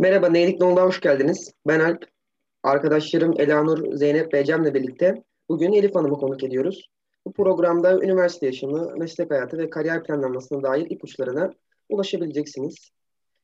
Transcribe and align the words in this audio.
Merhaba, 0.00 0.28
Neylik 0.28 0.60
Nol'da 0.60 0.82
hoş 0.82 1.00
geldiniz. 1.00 1.54
Ben 1.66 1.80
Alp. 1.80 2.06
Arkadaşlarım 2.62 3.40
Elanur, 3.40 3.96
Zeynep 3.96 4.34
ve 4.34 4.44
Cem'le 4.44 4.74
birlikte 4.74 5.24
bugün 5.48 5.72
Elif 5.72 5.94
Hanım'ı 5.94 6.18
konuk 6.18 6.44
ediyoruz. 6.44 6.90
Bu 7.26 7.32
programda 7.32 8.00
üniversite 8.02 8.46
yaşamı, 8.46 8.96
meslek 8.96 9.30
hayatı 9.30 9.58
ve 9.58 9.70
kariyer 9.70 10.04
planlamasına 10.04 10.62
dair 10.62 10.90
ipuçlarına 10.90 11.50
ulaşabileceksiniz. 11.88 12.90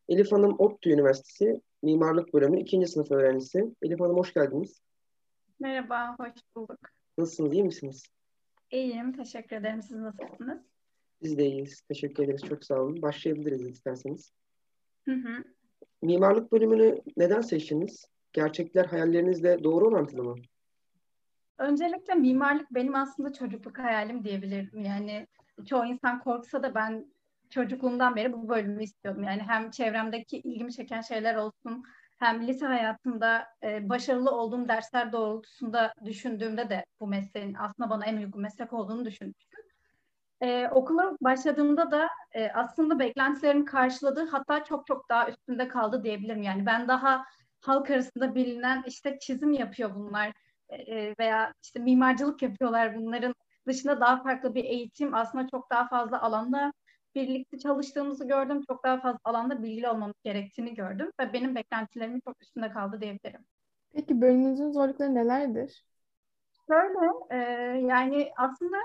Elif 0.09 0.33
Hanım 0.33 0.55
ODTÜ 0.59 0.91
Üniversitesi 0.91 1.61
Mimarlık 1.83 2.35
Bölümü 2.35 2.61
2. 2.61 2.87
sınıf 2.87 3.11
öğrencisi. 3.11 3.75
Elif 3.83 4.01
Hanım 4.01 4.17
hoş 4.17 4.35
geldiniz. 4.35 4.81
Merhaba, 5.61 6.17
hoş 6.19 6.33
bulduk. 6.57 6.81
Nasılsınız, 7.19 7.53
iyi 7.53 7.65
misiniz? 7.65 8.03
İyiyim, 8.71 9.13
teşekkür 9.13 9.57
ederim. 9.57 9.83
Siz 9.83 9.97
nasılsınız? 9.97 10.59
Biz 11.23 11.39
de 11.39 11.47
iyiyiz, 11.47 11.81
teşekkür 11.81 12.25
ederiz. 12.25 12.43
Çok 12.49 12.65
sağ 12.65 12.81
olun. 12.81 13.03
Başlayabiliriz 13.03 13.67
isterseniz. 13.67 14.33
Hı 15.05 15.13
hı. 15.13 15.56
Mimarlık 16.07 16.53
bölümünü 16.53 17.01
neden 17.17 17.41
seçtiniz? 17.41 18.09
Gerçekler 18.33 18.85
hayallerinizle 18.85 19.65
doğru 19.65 19.87
orantılı 19.87 20.25
mı? 20.25 20.35
Öncelikle 21.59 22.15
mimarlık 22.15 22.75
benim 22.75 22.95
aslında 22.95 23.33
çocukluk 23.33 23.79
hayalim 23.79 24.25
diyebilirim. 24.25 24.81
Yani 24.81 25.27
çoğu 25.67 25.85
insan 25.87 26.21
korksa 26.21 26.63
da 26.63 26.75
ben 26.75 27.07
çocukluğumdan 27.51 28.17
beri 28.17 28.33
bu 28.33 28.49
bölümü 28.49 28.83
istiyordum. 28.83 29.23
Yani 29.23 29.43
hem 29.43 29.71
çevremdeki 29.71 30.39
ilgimi 30.39 30.73
çeken 30.73 31.01
şeyler 31.01 31.35
olsun, 31.35 31.85
hem 32.19 32.47
lise 32.47 32.67
hayatımda 32.67 33.47
e, 33.63 33.89
başarılı 33.89 34.31
olduğum 34.31 34.69
dersler 34.69 35.13
doğrultusunda 35.13 35.93
düşündüğümde 36.05 36.71
de 36.71 36.85
bu 37.01 37.07
mesleğin 37.07 37.55
aslında 37.59 37.91
bana 37.91 38.07
en 38.07 38.17
uygun 38.17 38.43
meslek 38.43 38.73
olduğunu 38.73 39.05
düşünmüştüm. 39.05 39.56
Ee, 40.43 40.69
okula 40.69 41.17
başladığımda 41.21 41.91
da 41.91 42.09
e, 42.33 42.49
aslında 42.49 42.99
beklentilerimi 42.99 43.65
karşıladı 43.65 44.29
hatta 44.31 44.65
çok 44.65 44.87
çok 44.87 45.09
daha 45.09 45.29
üstünde 45.31 45.69
kaldı 45.69 46.05
diyebilirim. 46.05 46.43
Yani 46.43 46.67
ben 46.67 46.89
daha 46.89 47.25
halk 47.61 47.91
arasında 47.91 48.35
bilinen 48.35 48.83
işte 48.87 49.19
çizim 49.21 49.53
yapıyor 49.53 49.95
bunlar 49.95 50.33
e, 50.69 51.15
veya 51.19 51.55
işte 51.63 51.81
mimarcılık 51.81 52.43
yapıyorlar 52.43 52.97
bunların 52.97 53.35
dışında 53.67 54.01
daha 54.01 54.23
farklı 54.23 54.55
bir 54.55 54.65
eğitim 54.65 55.15
aslında 55.15 55.49
çok 55.49 55.71
daha 55.71 55.89
fazla 55.89 56.23
alanda 56.23 56.73
birlikte 57.15 57.59
çalıştığımızı 57.59 58.29
gördüm. 58.29 58.63
Çok 58.69 58.85
daha 58.85 59.01
fazla 59.01 59.19
alanda 59.25 59.63
bilgili 59.63 59.89
olmamız 59.89 60.17
gerektiğini 60.25 60.75
gördüm 60.75 61.11
ve 61.21 61.33
benim 61.33 61.55
beklentilerimin 61.55 62.21
çok 62.21 62.43
üstünde 62.43 62.71
kaldı 62.71 63.01
diyebilirim. 63.01 63.41
Peki 63.93 64.21
bölümünüzün 64.21 64.73
zorlukları 64.73 65.15
nelerdir? 65.15 65.85
Şöyle 66.69 66.99
e, 67.31 67.37
yani 67.87 68.33
aslında 68.37 68.77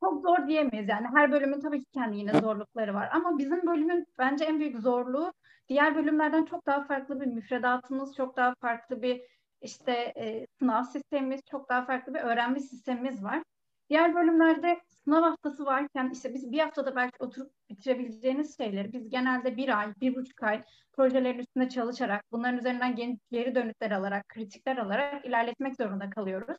çok 0.00 0.22
zor 0.22 0.48
diyemeyiz 0.48 0.88
yani 0.88 1.06
her 1.14 1.32
bölümün 1.32 1.60
tabii 1.60 1.84
ki 1.84 1.90
kendi 1.94 2.16
yine 2.16 2.40
zorlukları 2.40 2.94
var 2.94 3.08
ama 3.12 3.38
bizim 3.38 3.66
bölümün 3.66 4.06
bence 4.18 4.44
en 4.44 4.60
büyük 4.60 4.78
zorluğu 4.80 5.32
diğer 5.68 5.96
bölümlerden 5.96 6.44
çok 6.44 6.66
daha 6.66 6.84
farklı 6.84 7.20
bir 7.20 7.26
müfredatımız, 7.26 8.14
çok 8.16 8.36
daha 8.36 8.54
farklı 8.60 9.02
bir 9.02 9.22
işte 9.62 9.92
e, 10.16 10.46
sınav 10.58 10.84
sistemimiz, 10.84 11.40
çok 11.50 11.68
daha 11.68 11.84
farklı 11.84 12.14
bir 12.14 12.20
öğrenme 12.20 12.60
sistemimiz 12.60 13.24
var. 13.24 13.42
Diğer 13.90 14.14
bölümlerde 14.14 14.80
sınav 15.04 15.22
haftası 15.22 15.64
varken 15.64 16.10
işte 16.12 16.34
biz 16.34 16.52
bir 16.52 16.58
haftada 16.58 16.96
belki 16.96 17.16
oturup 17.18 17.52
bitirebileceğiniz 17.70 18.56
şeyleri 18.56 18.92
biz 18.92 19.08
genelde 19.08 19.56
bir 19.56 19.78
ay, 19.78 19.94
bir 20.00 20.14
buçuk 20.14 20.42
ay 20.42 20.62
projelerin 20.92 21.38
üstünde 21.38 21.68
çalışarak, 21.68 22.24
bunların 22.32 22.58
üzerinden 22.58 23.18
geri 23.30 23.54
dönütler 23.54 23.90
alarak, 23.90 24.28
kritikler 24.28 24.76
alarak 24.76 25.24
ilerletmek 25.24 25.76
zorunda 25.76 26.10
kalıyoruz. 26.10 26.56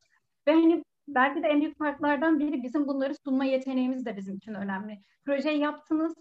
Ve 0.48 0.52
hani 0.52 0.84
belki 1.16 1.44
de 1.44 1.48
en 1.48 1.62
büyük 1.62 1.78
farklardan 1.78 2.40
biri 2.40 2.64
bizim 2.64 2.88
bunları 2.88 3.14
sunma 3.26 3.46
yeteneğimiz 3.46 4.06
de 4.06 4.18
bizim 4.18 4.36
için 4.36 4.54
önemli. 4.54 5.00
Projeyi 5.26 5.60
yaptınız, 5.60 6.14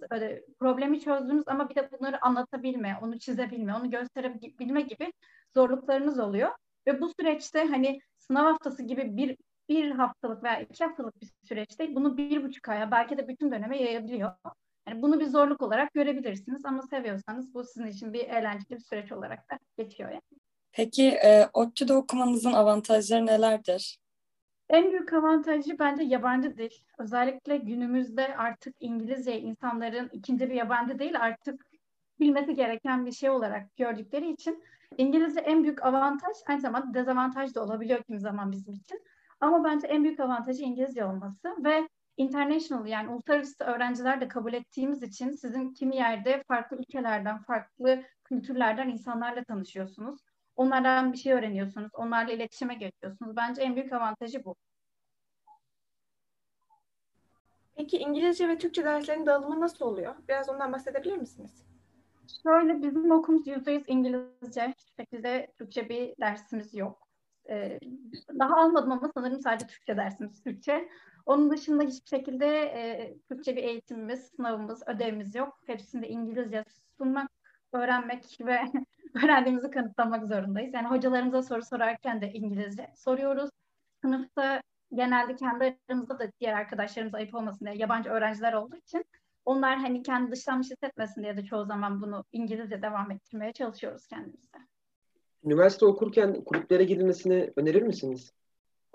problemi 0.59 1.01
çözdünüz 1.01 1.45
ama 1.47 1.69
bir 1.69 1.75
de 1.75 1.89
bunları 1.93 2.25
anlatabilme, 2.25 2.99
onu 3.03 3.19
çizebilme, 3.19 3.75
onu 3.75 3.91
gösterebilme 3.91 4.81
gibi 4.81 5.13
zorluklarınız 5.55 6.19
oluyor. 6.19 6.51
Ve 6.87 7.01
bu 7.01 7.13
süreçte 7.21 7.65
hani 7.65 8.01
sınav 8.19 8.45
haftası 8.45 8.83
gibi 8.83 9.17
bir 9.17 9.37
bir 9.69 9.91
haftalık 9.91 10.43
veya 10.43 10.61
iki 10.61 10.85
haftalık 10.85 11.23
bir 11.23 11.29
süreçte 11.49 11.95
bunu 11.95 12.17
bir 12.17 12.43
buçuk 12.43 12.69
aya 12.69 12.91
belki 12.91 13.19
de 13.19 13.29
bütün 13.29 13.53
döneme 13.53 13.83
yayabiliyor. 13.83 14.33
Yani 14.89 15.03
bunu 15.03 15.21
bir 15.21 15.27
zorluk 15.27 15.63
olarak 15.63 15.95
görebilirsiniz 15.95 16.65
ama 16.65 16.83
seviyorsanız 16.83 17.55
bu 17.55 17.65
sizin 17.65 17.87
için 17.87 18.13
bir 18.13 18.21
eğlenceli 18.21 18.71
bir 18.71 18.85
süreç 18.85 19.13
olarak 19.13 19.51
da 19.51 19.59
geçiyor 19.79 20.11
yani. 20.11 20.23
Peki 20.73 21.09
e, 21.09 21.49
ODTÜ'de 21.53 21.93
okumanızın 21.93 22.53
avantajları 22.53 23.27
nelerdir? 23.27 23.99
En 24.71 24.91
büyük 24.91 25.13
avantajı 25.13 25.79
bence 25.79 26.03
yabancı 26.03 26.57
dil. 26.57 26.71
Özellikle 26.99 27.57
günümüzde 27.57 28.37
artık 28.37 28.75
İngilizce 28.81 29.41
insanların 29.41 30.09
ikinci 30.13 30.51
bir 30.51 30.55
yabancı 30.55 30.99
değil 30.99 31.21
artık 31.21 31.67
bilmesi 32.21 32.55
gereken 32.55 33.07
bir 33.07 33.13
şey 33.13 33.31
olarak 33.31 33.77
gördükleri 33.77 34.31
için 34.31 34.65
İngilizce 34.97 35.41
en 35.41 35.63
büyük 35.63 35.85
avantaj 35.85 36.37
aynı 36.47 36.61
zamanda 36.61 36.95
dezavantaj 36.95 37.55
da 37.55 37.65
olabiliyor 37.65 38.03
kimi 38.03 38.21
zaman 38.21 38.53
bizim 38.53 38.75
için. 38.75 39.03
Ama 39.41 39.65
bence 39.65 39.87
en 39.87 40.05
büyük 40.05 40.21
avantajı 40.21 40.63
İngilizce 40.63 41.05
olması 41.05 41.65
ve 41.65 41.89
international 42.17 42.87
yani 42.87 43.09
uluslararası 43.09 43.65
öğrenciler 43.65 44.21
de 44.21 44.29
kabul 44.29 44.53
ettiğimiz 44.53 45.03
için 45.03 45.31
sizin 45.31 45.73
kimi 45.73 45.97
yerde 45.97 46.43
farklı 46.49 46.77
ülkelerden, 46.77 47.39
farklı 47.39 48.03
kültürlerden 48.25 48.89
insanlarla 48.89 49.45
tanışıyorsunuz. 49.45 50.30
Onlardan 50.61 51.13
bir 51.13 51.19
şey 51.19 51.33
öğreniyorsunuz. 51.33 51.91
Onlarla 51.95 52.33
iletişime 52.33 52.75
geçiyorsunuz. 52.75 53.37
Bence 53.37 53.63
en 53.63 53.77
büyük 53.77 53.93
avantajı 53.93 54.45
bu. 54.45 54.57
Peki 57.77 57.99
İngilizce 57.99 58.49
ve 58.49 58.59
Türkçe 58.59 58.85
derslerinin 58.85 59.27
dağılımı 59.27 59.61
nasıl 59.61 59.85
oluyor? 59.85 60.15
Biraz 60.29 60.49
ondan 60.49 60.73
bahsedebilir 60.73 61.17
misiniz? 61.17 61.65
Şöyle 62.43 62.83
bizim 62.83 63.11
okulumuz 63.11 63.47
%100 63.47 63.85
İngilizce. 63.87 64.75
Hiçbir 64.79 65.05
şekilde 65.05 65.53
Türkçe 65.59 65.89
bir 65.89 66.15
dersimiz 66.21 66.75
yok. 66.75 67.09
Ee, 67.49 67.79
daha 68.39 68.57
almadım 68.57 68.93
ama 68.93 69.11
sanırım 69.15 69.41
sadece 69.41 69.67
Türkçe 69.67 69.97
dersimiz 69.97 70.43
Türkçe. 70.43 70.89
Onun 71.27 71.51
dışında 71.51 71.83
hiçbir 71.83 72.09
şekilde 72.09 72.47
e, 72.61 73.19
Türkçe 73.29 73.57
bir 73.57 73.63
eğitimimiz, 73.63 74.21
sınavımız, 74.37 74.83
ödevimiz 74.87 75.35
yok. 75.35 75.61
Hepsinde 75.67 76.09
İngilizce 76.09 76.65
sunmak, 76.99 77.31
öğrenmek 77.73 78.39
ve 78.41 78.61
öğrendiğimizi 79.15 79.71
kanıtlamak 79.71 80.27
zorundayız. 80.27 80.75
Yani 80.75 80.89
hocalarımıza 80.89 81.43
soru 81.43 81.63
sorarken 81.65 82.21
de 82.21 82.33
İngilizce 82.33 82.91
soruyoruz. 82.97 83.51
Sınıfta 84.03 84.63
genelde 84.95 85.37
kendi 85.37 85.79
aramızda 85.89 86.19
da 86.19 86.33
diğer 86.41 86.55
arkadaşlarımız 86.55 87.15
ayıp 87.15 87.35
olmasın 87.35 87.67
diye 87.67 87.77
yabancı 87.77 88.11
öğrenciler 88.11 88.53
olduğu 88.53 88.77
için 88.77 89.05
onlar 89.45 89.79
hani 89.79 90.03
kendi 90.03 90.33
dışlanmış 90.33 90.71
hissetmesin 90.71 91.23
diye 91.23 91.37
de 91.37 91.45
çoğu 91.45 91.65
zaman 91.65 92.03
bunu 92.03 92.25
İngilizce 92.33 92.83
devam 92.83 93.11
ettirmeye 93.11 93.53
çalışıyoruz 93.53 94.07
kendimizde. 94.07 94.59
Üniversite 95.45 95.87
okurken 95.87 96.45
kulüplere 96.45 96.85
girilmesini 96.85 97.53
önerir 97.57 97.83
misiniz? 97.83 98.33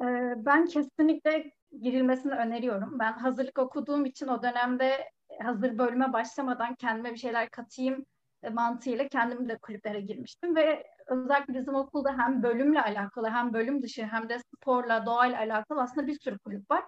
Ee, 0.02 0.06
ben 0.38 0.66
kesinlikle 0.66 1.52
girilmesini 1.82 2.34
öneriyorum. 2.34 3.00
Ben 3.00 3.14
hazırlık 3.14 3.60
okuduğum 3.60 4.06
için 4.06 4.28
o 4.28 4.44
dönemde 4.44 5.12
hazır 5.44 5.78
bölüme 5.78 6.14
başlamadan 6.14 6.76
kendime 6.76 7.12
bir 7.12 7.18
şeyler 7.18 7.50
katayım 7.50 8.06
mantığıyla 8.50 9.08
kendim 9.08 9.50
de 9.50 9.58
kulüplere 9.58 10.02
girmiştim 10.02 10.56
ve 10.56 10.84
özellikle 11.08 11.54
bizim 11.54 11.76
okulda 11.76 12.18
hem 12.18 12.44
bölümle 12.44 12.82
alakalı 12.82 13.30
hem 13.30 13.54
bölüm 13.54 13.84
dışı 13.84 14.04
hem 14.06 14.30
de 14.30 14.40
sporla, 14.40 15.06
doğayla 15.06 15.38
alakalı 15.38 15.82
aslında 15.82 16.08
bir 16.08 16.20
sürü 16.20 16.40
kulüp 16.40 16.72
var. 16.72 16.84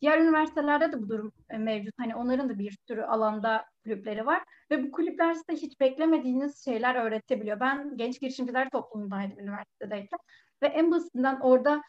Diğer 0.00 0.18
üniversitelerde 0.18 0.92
de 0.92 1.02
bu 1.02 1.08
durum 1.08 1.32
e, 1.50 1.58
mevcut. 1.58 1.94
Hani 1.98 2.16
onların 2.16 2.48
da 2.48 2.58
bir 2.58 2.78
sürü 2.88 3.02
alanda 3.02 3.64
kulüpleri 3.84 4.26
var 4.26 4.42
ve 4.70 4.84
bu 4.84 4.90
kulüpler 4.92 5.34
size 5.34 5.62
hiç 5.62 5.80
beklemediğiniz 5.80 6.64
şeyler 6.64 6.94
öğretebiliyor. 6.94 7.60
Ben 7.60 7.96
genç 7.96 8.20
girişimciler 8.20 8.70
toplumundaydım 8.70 9.38
üniversitedeyken 9.38 10.18
ve 10.62 10.66
en 10.66 10.90
basitinden 10.90 11.40
orada 11.40 11.82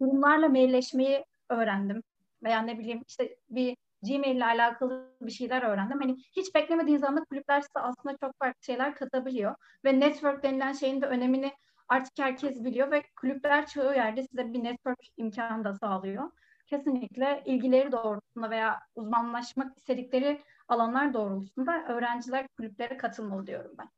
kurumlarla 0.00 0.48
mailleşmeyi 0.48 1.24
öğrendim. 1.50 2.02
Veya 2.42 2.62
ne 2.62 2.78
bileyim 2.78 3.02
işte 3.08 3.36
bir 3.50 3.76
Gmail 4.08 4.36
ile 4.36 4.44
alakalı 4.44 5.16
bir 5.20 5.30
şeyler 5.30 5.62
öğrendim. 5.62 6.00
Hani 6.00 6.16
hiç 6.36 6.54
beklemediğiniz 6.54 7.04
anda 7.04 7.24
kulüpler 7.24 7.60
size 7.60 7.80
aslında 7.80 8.16
çok 8.16 8.38
farklı 8.38 8.64
şeyler 8.64 8.94
katabiliyor. 8.94 9.54
Ve 9.84 10.00
network 10.00 10.42
denilen 10.42 10.72
şeyin 10.72 11.02
de 11.02 11.06
önemini 11.06 11.52
artık 11.88 12.18
herkes 12.18 12.64
biliyor 12.64 12.90
ve 12.90 13.02
kulüpler 13.20 13.66
çoğu 13.66 13.94
yerde 13.94 14.22
size 14.22 14.52
bir 14.52 14.64
network 14.64 14.98
imkanı 15.16 15.64
da 15.64 15.74
sağlıyor. 15.74 16.30
Kesinlikle 16.66 17.42
ilgileri 17.46 17.92
doğrultusunda 17.92 18.50
veya 18.50 18.80
uzmanlaşmak 18.94 19.78
istedikleri 19.78 20.42
alanlar 20.68 21.14
doğrultusunda 21.14 21.84
öğrenciler 21.88 22.48
kulüplere 22.48 22.96
katılmalı 22.96 23.46
diyorum 23.46 23.72
ben. 23.78 23.88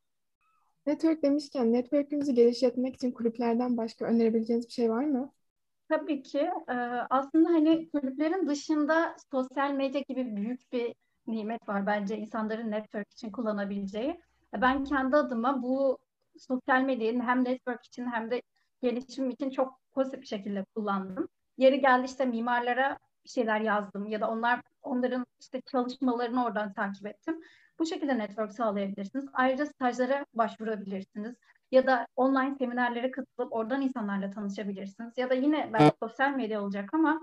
Network 0.86 1.22
demişken 1.22 1.72
network'ünüzü 1.72 2.32
geliştirmek 2.32 2.94
için 2.94 3.12
kulüplerden 3.12 3.76
başka 3.76 4.04
önerebileceğiniz 4.04 4.66
bir 4.66 4.72
şey 4.72 4.90
var 4.90 5.04
mı? 5.04 5.32
Tabii 5.88 6.22
ki. 6.22 6.50
Ee, 6.68 6.72
aslında 7.10 7.48
hani 7.48 7.90
kulüplerin 7.90 8.48
dışında 8.48 9.16
sosyal 9.32 9.70
medya 9.72 10.00
gibi 10.08 10.36
büyük 10.36 10.72
bir 10.72 10.94
nimet 11.26 11.68
var 11.68 11.86
bence 11.86 12.16
insanların 12.18 12.70
network 12.70 13.12
için 13.12 13.30
kullanabileceği. 13.32 14.20
Ben 14.52 14.84
kendi 14.84 15.16
adıma 15.16 15.62
bu 15.62 15.98
sosyal 16.38 16.82
medyayı 16.82 17.20
hem 17.20 17.44
network 17.44 17.84
için 17.84 18.06
hem 18.06 18.30
de 18.30 18.42
gelişim 18.82 19.30
için 19.30 19.50
çok 19.50 19.80
pozitif 19.92 20.20
bir 20.20 20.26
şekilde 20.26 20.64
kullandım. 20.74 21.28
Yeri 21.56 21.80
geldi 21.80 22.06
işte 22.06 22.24
mimarlara 22.24 22.98
bir 23.24 23.28
şeyler 23.30 23.60
yazdım 23.60 24.06
ya 24.06 24.20
da 24.20 24.30
onlar 24.30 24.60
onların 24.82 25.26
işte 25.40 25.60
çalışmalarını 25.60 26.44
oradan 26.44 26.72
takip 26.72 27.06
ettim. 27.06 27.40
Bu 27.78 27.86
şekilde 27.86 28.18
network 28.18 28.52
sağlayabilirsiniz. 28.52 29.26
Ayrıca 29.32 29.66
stajlara 29.66 30.26
başvurabilirsiniz. 30.34 31.36
Ya 31.70 31.86
da 31.86 32.06
online 32.16 32.54
seminerlere 32.54 33.10
katılıp 33.10 33.52
oradan 33.52 33.82
insanlarla 33.82 34.30
tanışabilirsiniz. 34.30 35.18
Ya 35.18 35.30
da 35.30 35.34
yine 35.34 35.70
belki 35.72 35.96
sosyal 36.02 36.30
medya 36.30 36.62
olacak 36.62 36.94
ama 36.94 37.20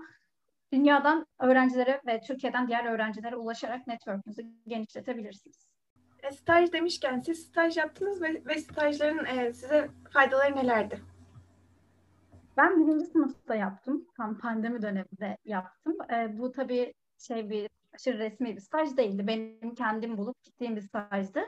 dünyadan 0.72 1.26
öğrencilere 1.38 2.00
ve 2.06 2.20
Türkiye'den 2.20 2.68
diğer 2.68 2.84
öğrencilere 2.84 3.36
ulaşarak 3.36 3.86
network'ünüzü 3.86 4.42
genişletebilirsiniz. 4.66 5.66
E, 6.22 6.30
staj 6.30 6.72
demişken 6.72 7.20
siz 7.20 7.46
staj 7.46 7.76
yaptınız 7.76 8.22
ve, 8.22 8.42
ve 8.46 8.58
stajların 8.58 9.24
e, 9.24 9.52
size 9.52 9.90
faydaları 10.12 10.56
nelerdi? 10.56 11.00
Ben 12.56 12.80
birinci 12.80 13.04
sınıfta 13.04 13.54
yaptım. 13.54 14.06
Tam 14.16 14.38
pandemi 14.38 14.82
döneminde 14.82 15.36
yaptım. 15.44 15.96
E, 16.12 16.38
bu 16.38 16.52
tabii 16.52 16.94
şey 17.18 17.50
bir 17.50 17.68
aşırı 17.94 18.18
resmi 18.18 18.56
bir 18.56 18.60
staj 18.60 18.96
değildi. 18.96 19.26
Benim 19.26 19.74
kendim 19.74 20.18
bulup 20.18 20.42
gittiğim 20.42 20.76
bir 20.76 20.80
stajdı. 20.80 21.40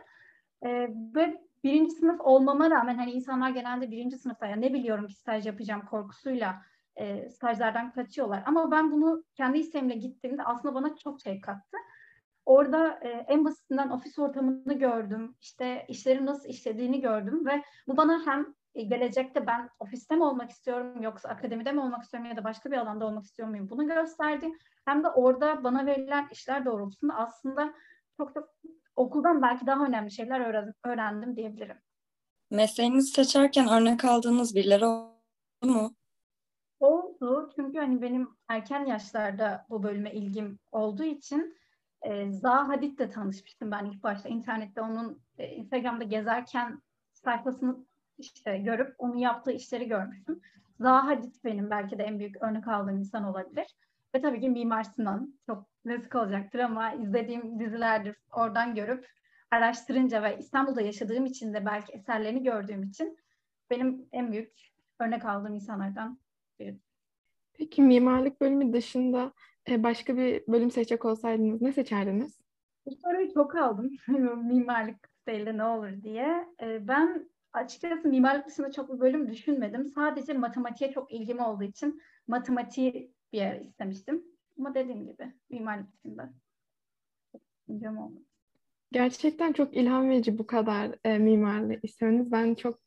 E, 0.62 0.68
ve 1.14 1.47
birinci 1.64 1.90
sınıf 1.90 2.20
olmama 2.20 2.70
rağmen 2.70 2.96
hani 2.96 3.12
insanlar 3.12 3.50
genelde 3.50 3.90
birinci 3.90 4.18
sınıfta 4.18 4.46
ya 4.46 4.56
ne 4.56 4.72
biliyorum 4.74 5.06
ki 5.06 5.14
staj 5.14 5.46
yapacağım 5.46 5.86
korkusuyla 5.90 6.62
e, 6.96 7.30
stajlardan 7.30 7.92
kaçıyorlar. 7.92 8.42
Ama 8.46 8.70
ben 8.70 8.92
bunu 8.92 9.24
kendi 9.34 9.58
isteğimle 9.58 9.94
gittiğimde 9.94 10.44
aslında 10.44 10.74
bana 10.74 10.96
çok 10.96 11.20
şey 11.20 11.40
kattı. 11.40 11.76
Orada 12.46 12.98
e, 13.02 13.08
en 13.08 13.44
basitinden 13.44 13.90
ofis 13.90 14.18
ortamını 14.18 14.78
gördüm. 14.78 15.34
İşte 15.40 15.84
işlerin 15.88 16.26
nasıl 16.26 16.48
işlediğini 16.48 17.00
gördüm 17.00 17.46
ve 17.46 17.62
bu 17.88 17.96
bana 17.96 18.26
hem 18.26 18.54
e, 18.74 18.82
gelecekte 18.82 19.46
ben 19.46 19.70
ofiste 19.78 20.16
mi 20.16 20.24
olmak 20.24 20.50
istiyorum 20.50 21.02
yoksa 21.02 21.28
akademide 21.28 21.72
mi 21.72 21.80
olmak 21.80 22.02
istiyorum 22.02 22.30
ya 22.30 22.36
da 22.36 22.44
başka 22.44 22.70
bir 22.70 22.76
alanda 22.76 23.06
olmak 23.06 23.24
istiyor 23.24 23.48
muyum 23.48 23.70
bunu 23.70 23.86
gösterdi. 23.86 24.52
Hem 24.84 25.04
de 25.04 25.08
orada 25.08 25.64
bana 25.64 25.86
verilen 25.86 26.28
işler 26.32 26.64
doğrultusunda 26.64 27.14
aslında 27.14 27.74
çok 28.16 28.34
çok 28.34 28.48
okuldan 28.98 29.42
belki 29.42 29.66
daha 29.66 29.86
önemli 29.86 30.10
şeyler 30.10 30.40
öğrendim, 30.40 30.74
öğrendim 30.84 31.36
diyebilirim. 31.36 31.76
Mesleğinizi 32.50 33.12
seçerken 33.12 33.68
örnek 33.68 34.04
aldığınız 34.04 34.54
birileri 34.54 34.86
oldu 34.86 35.12
mu? 35.62 35.94
Oldu 36.80 37.50
çünkü 37.56 37.78
hani 37.78 38.02
benim 38.02 38.28
erken 38.48 38.86
yaşlarda 38.86 39.66
bu 39.70 39.82
bölüme 39.82 40.12
ilgim 40.12 40.58
olduğu 40.72 41.04
için 41.04 41.58
e, 42.02 42.30
Zaha 42.32 42.68
Hadid'le 42.68 43.12
tanışmıştım 43.12 43.70
ben 43.70 43.84
ilk 43.84 44.02
başta 44.02 44.28
internette 44.28 44.80
onun 44.80 45.22
e, 45.38 45.48
Instagram'da 45.48 46.04
gezerken 46.04 46.82
sayfasını 47.12 47.86
işte 48.18 48.58
görüp 48.58 48.94
onun 48.98 49.16
yaptığı 49.16 49.52
işleri 49.52 49.88
görmüştüm. 49.88 50.40
Zaha 50.80 51.06
Hadid 51.06 51.34
benim 51.44 51.70
belki 51.70 51.98
de 51.98 52.02
en 52.02 52.18
büyük 52.18 52.42
örnek 52.42 52.68
aldığım 52.68 52.98
insan 52.98 53.24
olabilir. 53.24 53.66
Ve 54.14 54.20
tabii 54.20 54.40
ki 54.40 54.48
Mimar 54.50 54.82
Sinan 54.82 55.34
çok 55.46 55.66
klasik 55.84 56.14
olacaktır 56.14 56.58
ama 56.58 56.92
izlediğim 56.92 57.60
dizilerdir 57.60 58.16
oradan 58.32 58.74
görüp 58.74 59.06
araştırınca 59.50 60.22
ve 60.22 60.38
İstanbul'da 60.38 60.80
yaşadığım 60.80 61.26
için 61.26 61.54
de 61.54 61.66
belki 61.66 61.92
eserlerini 61.92 62.42
gördüğüm 62.42 62.82
için 62.82 63.18
benim 63.70 64.08
en 64.12 64.32
büyük 64.32 64.52
örnek 65.00 65.24
aldığım 65.24 65.54
insanlardan 65.54 66.18
biri. 66.58 66.78
Peki 67.52 67.82
mimarlık 67.82 68.40
bölümü 68.40 68.72
dışında 68.72 69.32
e, 69.68 69.82
başka 69.82 70.16
bir 70.16 70.42
bölüm 70.48 70.70
seçecek 70.70 71.04
olsaydınız 71.04 71.62
ne 71.62 71.72
seçerdiniz? 71.72 72.40
Bu 72.86 72.96
soruyu 72.96 73.34
çok 73.34 73.56
aldım. 73.56 73.90
mimarlık 74.48 75.08
değil 75.26 75.50
ne 75.50 75.64
olur 75.64 76.02
diye. 76.02 76.46
E, 76.62 76.88
ben 76.88 77.30
açıkçası 77.52 78.08
mimarlık 78.08 78.46
dışında 78.46 78.72
çok 78.72 78.94
bir 78.94 79.00
bölüm 79.00 79.28
düşünmedim. 79.28 79.86
Sadece 79.86 80.32
matematiğe 80.32 80.92
çok 80.92 81.12
ilgim 81.12 81.38
olduğu 81.38 81.64
için 81.64 82.02
matematiği 82.26 83.17
bir 83.32 83.38
yer 83.38 83.60
istemiştim. 83.60 84.24
Ama 84.58 84.74
dediğim 84.74 85.06
gibi 85.06 85.32
mimarlık 85.50 85.92
dışında 85.92 86.32
düşüncem 87.68 87.98
olmadı. 87.98 88.24
Gerçekten 88.92 89.52
çok 89.52 89.76
ilham 89.76 90.10
verici 90.10 90.38
bu 90.38 90.46
kadar 90.46 90.94
e, 91.04 91.18
mimarlığı 91.18 91.76
istemeniz. 91.82 92.32
Ben 92.32 92.54
çok 92.54 92.78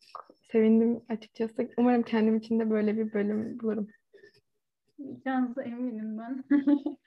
sevindim 0.51 1.01
açıkçası. 1.09 1.69
Umarım 1.77 2.03
kendim 2.03 2.35
için 2.35 2.59
de 2.59 2.69
böyle 2.69 2.97
bir 2.97 3.13
bölüm 3.13 3.59
bulurum. 3.59 3.87
Canınıza 5.25 5.63
eminim 5.63 6.17
ben. 6.17 6.43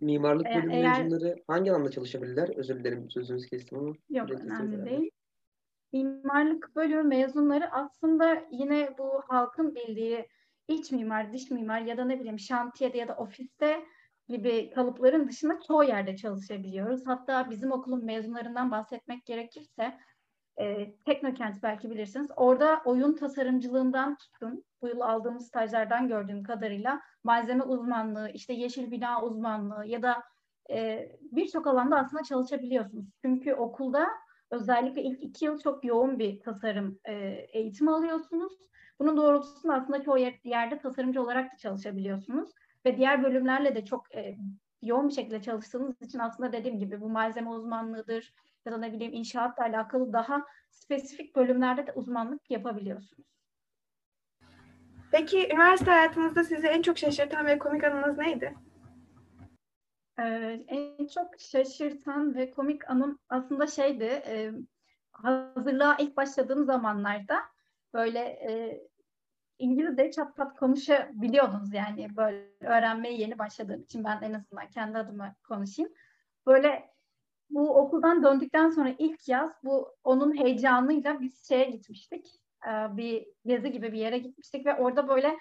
Mimarlık 0.00 0.46
bölümü 0.46 0.72
eğer- 0.72 1.02
mezunları 1.02 1.42
hangi 1.46 1.72
alanda 1.72 1.90
çalışabilirler? 1.90 2.48
Özür 2.56 2.78
dilerim 2.80 3.10
sözünüzü 3.10 3.48
kestim 3.48 3.78
ama. 3.78 3.94
Yok 4.10 4.30
önemli 4.30 4.84
değil. 4.84 5.10
Mimarlık 5.92 6.76
bölümü 6.76 7.02
mezunları 7.02 7.72
aslında 7.72 8.42
yine 8.50 8.94
bu 8.98 9.22
halkın 9.28 9.74
bildiği 9.74 10.26
iç 10.68 10.92
mimar, 10.92 11.32
dış 11.32 11.50
mimar 11.50 11.80
ya 11.80 11.96
da 11.96 12.04
ne 12.04 12.20
bileyim 12.20 12.38
şantiyede 12.38 12.98
ya 12.98 13.08
da 13.08 13.14
ofiste 13.14 13.84
gibi 14.28 14.70
kalıpların 14.70 15.28
dışında 15.28 15.60
çoğu 15.66 15.84
yerde 15.84 16.16
çalışabiliyoruz. 16.16 17.06
Hatta 17.06 17.50
bizim 17.50 17.72
okulun 17.72 18.04
mezunlarından 18.04 18.70
bahsetmek 18.70 19.26
gerekirse 19.26 19.98
e, 20.60 20.94
Teknokent 21.04 21.62
belki 21.62 21.90
bilirsiniz. 21.90 22.30
Orada 22.36 22.82
oyun 22.84 23.16
tasarımcılığından 23.16 24.16
tutun, 24.16 24.64
bu 24.82 24.88
yıl 24.88 25.00
aldığımız 25.00 25.46
stajlardan 25.46 26.08
gördüğüm 26.08 26.42
kadarıyla 26.42 27.00
malzeme 27.24 27.64
uzmanlığı, 27.64 28.30
işte 28.34 28.52
yeşil 28.52 28.90
bina 28.90 29.22
uzmanlığı 29.22 29.86
ya 29.86 30.02
da 30.02 30.22
e, 30.70 31.08
birçok 31.32 31.66
alanda 31.66 31.96
aslında 31.96 32.22
çalışabiliyorsunuz. 32.22 33.06
Çünkü 33.22 33.54
okulda 33.54 34.08
özellikle 34.50 35.02
ilk 35.02 35.22
iki 35.22 35.44
yıl 35.44 35.58
çok 35.58 35.84
yoğun 35.84 36.18
bir 36.18 36.40
tasarım 36.40 36.98
e, 37.04 37.14
eğitimi 37.52 37.90
alıyorsunuz. 37.90 38.52
Bunun 38.98 39.16
doğrultusunda 39.16 39.74
aslında 39.74 40.02
çoğu 40.02 40.18
yer- 40.18 40.40
yerde 40.44 40.78
tasarımcı 40.78 41.22
olarak 41.22 41.52
da 41.52 41.56
çalışabiliyorsunuz. 41.56 42.50
Ve 42.86 42.96
diğer 42.96 43.22
bölümlerle 43.22 43.74
de 43.74 43.84
çok 43.84 44.14
e, 44.14 44.36
yoğun 44.82 45.08
bir 45.08 45.14
şekilde 45.14 45.42
çalıştığınız 45.42 46.02
için 46.02 46.18
aslında 46.18 46.52
dediğim 46.52 46.78
gibi 46.78 47.00
bu 47.00 47.08
malzeme 47.08 47.50
uzmanlığıdır 47.50 48.34
ya 48.66 48.72
da 48.72 48.76
ne 48.78 48.92
bileyim 48.92 49.12
inşaatla 49.12 49.64
alakalı 49.64 50.12
daha 50.12 50.42
spesifik 50.70 51.36
bölümlerde 51.36 51.86
de 51.86 51.92
uzmanlık 51.92 52.50
yapabiliyorsunuz. 52.50 53.28
Peki 55.10 55.48
üniversite 55.52 55.90
hayatınızda 55.90 56.44
sizi 56.44 56.66
en 56.66 56.82
çok 56.82 56.98
şaşırtan 56.98 57.46
ve 57.46 57.58
komik 57.58 57.84
anınız 57.84 58.18
neydi? 58.18 58.54
Ee, 60.18 60.64
en 60.68 61.06
çok 61.06 61.40
şaşırtan 61.40 62.34
ve 62.34 62.50
komik 62.50 62.90
anım 62.90 63.18
aslında 63.28 63.66
şeydi, 63.66 64.04
e, 64.04 64.52
hazırlığa 65.12 65.96
ilk 65.96 66.16
başladığım 66.16 66.64
zamanlarda 66.64 67.40
böyle 67.94 68.18
e, 68.18 68.80
İngilizce 69.58 70.10
çat 70.10 70.36
pat 70.36 70.56
konuşabiliyordunuz 70.56 71.74
yani 71.74 72.16
böyle 72.16 72.46
öğrenmeye 72.60 73.14
yeni 73.14 73.38
başladığım 73.38 73.82
için 73.82 74.04
ben 74.04 74.22
en 74.22 74.32
azından 74.32 74.68
kendi 74.70 74.98
adıma 74.98 75.34
konuşayım. 75.48 75.92
Böyle 76.46 76.90
bu 77.50 77.76
okuldan 77.76 78.22
döndükten 78.22 78.70
sonra 78.70 78.94
ilk 78.98 79.28
yaz 79.28 79.50
bu 79.64 79.96
onun 80.04 80.36
heyecanıyla 80.36 81.20
biz 81.20 81.48
şeye 81.48 81.70
gitmiştik. 81.70 82.26
Bir 82.90 83.26
gezi 83.46 83.72
gibi 83.72 83.92
bir 83.92 83.98
yere 83.98 84.18
gitmiştik 84.18 84.66
ve 84.66 84.74
orada 84.74 85.08
böyle 85.08 85.38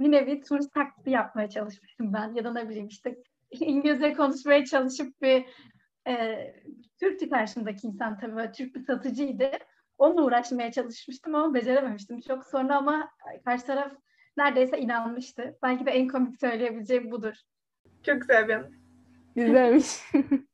bir 0.00 0.12
nevi 0.12 0.40
turist 0.40 0.74
taklidi 0.74 1.10
yapmaya 1.10 1.48
çalışmıştım 1.48 2.12
ben 2.12 2.34
ya 2.34 2.44
da 2.44 2.52
ne 2.52 2.68
bileyim 2.68 2.86
işte 2.86 3.22
İngilizce 3.50 4.14
konuşmaya 4.14 4.64
çalışıp 4.64 5.22
bir 5.22 5.46
e, 6.08 6.36
Türk 7.00 7.30
karşımdaki 7.30 7.86
insan 7.86 8.18
tabii 8.18 8.36
böyle 8.36 8.52
Türk 8.52 8.74
bir 8.74 8.84
satıcıydı. 8.84 9.50
Onunla 9.98 10.22
uğraşmaya 10.22 10.72
çalışmıştım 10.72 11.34
ama 11.34 11.54
becerememiştim 11.54 12.20
çok 12.20 12.46
sonra 12.46 12.76
ama 12.76 13.10
karşı 13.44 13.66
taraf 13.66 13.92
neredeyse 14.36 14.78
inanmıştı. 14.78 15.58
Belki 15.62 15.86
de 15.86 15.90
en 15.90 16.08
komik 16.08 16.40
söyleyebileceğim 16.40 17.10
budur. 17.10 17.34
Çok 18.02 18.20
güzel 18.20 18.48
bir 18.48 18.54
anı. 18.54 18.70
Güzelmiş. 19.34 19.86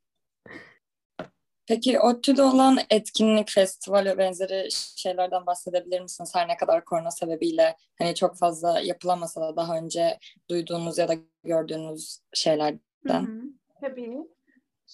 Peki 1.67 2.01
ODTÜ'de 2.01 2.43
olan 2.43 2.79
etkinlik, 2.91 3.51
festival 3.51 4.05
ve 4.05 4.19
benzeri 4.19 4.69
şeylerden 4.97 5.47
bahsedebilir 5.47 6.01
misiniz? 6.01 6.35
Her 6.35 6.49
ne 6.49 6.57
kadar 6.57 6.85
korona 6.85 7.11
sebebiyle 7.11 7.77
hani 7.99 8.15
çok 8.15 8.37
fazla 8.37 8.81
yapılamasa 8.81 9.41
da 9.41 9.57
daha 9.57 9.79
önce 9.79 10.19
duyduğunuz 10.51 10.99
ya 10.99 11.09
da 11.09 11.15
gördüğünüz 11.45 12.19
şeylerden. 12.35 12.79
Hı 13.07 13.13
hı, 13.13 13.43
tabii. 13.81 14.19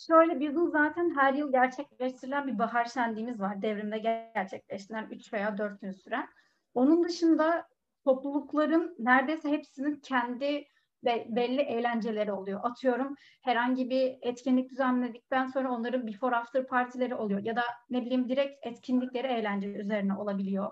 Şöyle 0.06 0.40
bizim 0.40 0.68
zaten 0.68 1.14
her 1.16 1.34
yıl 1.34 1.52
gerçekleştirilen 1.52 2.46
bir 2.46 2.58
bahar 2.58 2.84
şenliğimiz 2.84 3.40
var. 3.40 3.62
Devrimde 3.62 3.98
gerçekleştirilen 3.98 5.08
3 5.10 5.32
veya 5.32 5.58
4 5.58 5.80
gün 5.80 5.92
süren. 5.92 6.28
Onun 6.74 7.04
dışında 7.04 7.68
toplulukların 8.04 8.96
neredeyse 8.98 9.50
hepsinin 9.50 9.94
kendi 10.00 10.64
ve 11.04 11.26
belli 11.28 11.60
eğlenceleri 11.60 12.32
oluyor. 12.32 12.60
Atıyorum 12.62 13.14
herhangi 13.42 13.90
bir 13.90 14.18
etkinlik 14.22 14.70
düzenledikten 14.70 15.46
sonra 15.46 15.72
onların 15.72 16.06
before 16.06 16.36
after 16.36 16.66
partileri 16.66 17.14
oluyor. 17.14 17.40
Ya 17.44 17.56
da 17.56 17.62
ne 17.90 18.02
bileyim 18.02 18.28
direkt 18.28 18.66
etkinlikleri 18.66 19.26
eğlence 19.26 19.68
üzerine 19.68 20.14
olabiliyor. 20.14 20.70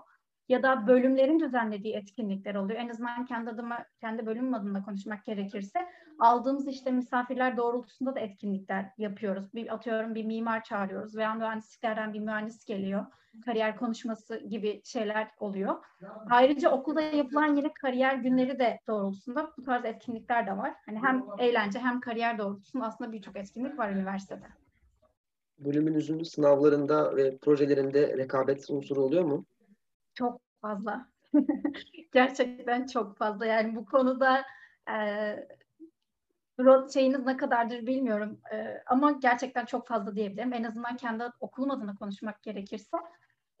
Ya 0.49 0.63
da 0.63 0.87
bölümlerin 0.87 1.39
düzenlediği 1.39 1.95
etkinlikler 1.95 2.55
oluyor. 2.55 2.79
En 2.79 2.89
azından 2.89 3.25
kendi 3.25 3.49
adıma, 3.49 3.85
kendi 4.01 4.25
bölümüm 4.25 4.53
adına 4.53 4.85
konuşmak 4.85 5.25
gerekirse 5.25 5.79
aldığımız 6.19 6.67
işte 6.67 6.91
misafirler 6.91 7.57
doğrultusunda 7.57 8.15
da 8.15 8.19
etkinlikler 8.19 8.85
yapıyoruz. 8.97 9.53
Bir 9.53 9.73
atıyorum 9.73 10.15
bir 10.15 10.25
mimar 10.25 10.63
çağırıyoruz 10.63 11.15
veya 11.17 11.33
mühendisliklerden 11.33 12.13
bir 12.13 12.19
mühendis 12.19 12.65
geliyor. 12.65 13.05
Kariyer 13.45 13.77
konuşması 13.77 14.37
gibi 14.49 14.81
şeyler 14.85 15.27
oluyor. 15.39 15.75
Ayrıca 16.29 16.71
okulda 16.71 17.01
yapılan 17.01 17.55
yine 17.55 17.73
kariyer 17.73 18.15
günleri 18.15 18.59
de 18.59 18.79
doğrultusunda 18.87 19.51
bu 19.57 19.63
tarz 19.63 19.85
etkinlikler 19.85 20.47
de 20.47 20.57
var. 20.57 20.73
Hani 20.85 20.99
hem 21.03 21.25
eğlence 21.39 21.79
hem 21.79 21.99
kariyer 21.99 22.37
doğrultusunda 22.37 22.85
aslında 22.85 23.11
birçok 23.11 23.37
etkinlik 23.37 23.79
var 23.79 23.89
üniversitede. 23.89 24.45
bölümünüzün 25.57 26.23
sınavlarında 26.23 27.15
ve 27.15 27.37
projelerinde 27.37 28.17
rekabet 28.17 28.69
unsuru 28.69 29.01
oluyor 29.01 29.23
mu? 29.23 29.45
Çok 30.19 30.41
fazla. 30.61 31.07
Gerçekten 32.13 32.87
çok 32.87 33.17
fazla. 33.17 33.45
Yani 33.45 33.75
bu 33.75 33.85
konuda 33.85 34.45
e, 34.89 34.95
şeyiniz 36.93 37.25
ne 37.25 37.37
kadardır 37.37 37.87
bilmiyorum. 37.87 38.39
E, 38.53 38.83
ama 38.85 39.11
gerçekten 39.11 39.65
çok 39.65 39.87
fazla 39.87 40.15
diyebilirim. 40.15 40.53
En 40.53 40.63
azından 40.63 40.97
kendi 40.97 41.23
okulum 41.39 41.71
adına 41.71 41.95
konuşmak 41.95 42.43
gerekirse. 42.43 42.97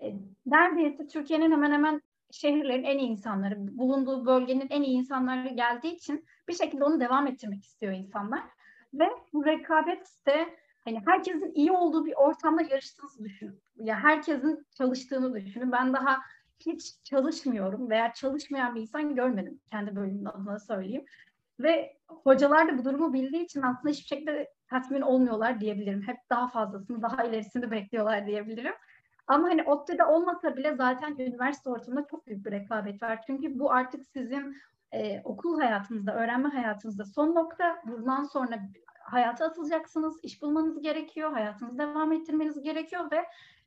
E, 0.01 0.13
neredeyse 0.45 1.07
Türkiye'nin 1.07 1.51
hemen 1.51 1.71
hemen 1.71 2.01
şehirlerin 2.31 2.83
en 2.83 2.97
iyi 2.97 3.09
insanları, 3.09 3.55
bulunduğu 3.77 4.25
bölgenin 4.25 4.67
en 4.69 4.81
iyi 4.81 4.97
insanları 4.97 5.47
geldiği 5.47 5.95
için 5.95 6.25
bir 6.47 6.53
şekilde 6.53 6.83
onu 6.83 6.99
devam 6.99 7.27
ettirmek 7.27 7.63
istiyor 7.63 7.93
insanlar. 7.93 8.43
Ve 8.93 9.09
bu 9.33 9.45
rekabet 9.45 10.07
de 10.27 10.55
hani 10.85 11.01
herkesin 11.05 11.51
iyi 11.55 11.71
olduğu 11.71 12.05
bir 12.05 12.13
ortamda 12.13 12.61
yarıştığınızı 12.61 13.23
düşünün. 13.23 13.61
Ya 13.75 13.85
yani 13.85 14.01
herkesin 14.01 14.67
çalıştığını 14.77 15.45
düşünün. 15.45 15.71
Ben 15.71 15.93
daha 15.93 16.19
hiç 16.65 17.03
çalışmıyorum 17.03 17.89
veya 17.89 18.13
çalışmayan 18.13 18.75
bir 18.75 18.81
insan 18.81 19.15
görmedim 19.15 19.59
kendi 19.71 19.95
bölümümün 19.95 20.25
adına 20.25 20.59
söyleyeyim. 20.59 21.05
Ve 21.59 21.97
hocalar 22.07 22.67
da 22.67 22.77
bu 22.77 22.85
durumu 22.85 23.13
bildiği 23.13 23.43
için 23.43 23.61
aslında 23.61 23.89
hiçbir 23.89 24.07
şekilde 24.07 24.53
tatmin 24.69 25.01
olmuyorlar 25.01 25.61
diyebilirim. 25.61 26.01
Hep 26.01 26.17
daha 26.29 26.47
fazlasını, 26.47 27.01
daha 27.01 27.23
ilerisini 27.23 27.71
bekliyorlar 27.71 28.25
diyebilirim. 28.25 28.73
Ama 29.27 29.47
hani 29.47 29.63
ODTÜ'de 29.63 30.05
olmasa 30.05 30.57
bile 30.57 30.75
zaten 30.75 31.15
üniversite 31.17 31.69
ortamında 31.69 32.07
çok 32.11 32.27
büyük 32.27 32.45
bir 32.45 32.51
rekabet 32.51 33.03
var. 33.03 33.19
Çünkü 33.27 33.59
bu 33.59 33.71
artık 33.71 34.05
sizin 34.05 34.55
e, 34.91 35.21
okul 35.23 35.59
hayatınızda, 35.59 36.15
öğrenme 36.15 36.49
hayatınızda 36.49 37.05
son 37.05 37.35
nokta. 37.35 37.81
Bundan 37.87 38.23
sonra 38.23 38.59
hayata 39.01 39.45
atılacaksınız, 39.45 40.23
iş 40.23 40.41
bulmanız 40.41 40.81
gerekiyor, 40.81 41.31
hayatınızı 41.31 41.77
devam 41.77 42.13
ettirmeniz 42.13 42.61
gerekiyor 42.61 43.11
ve 43.11 43.25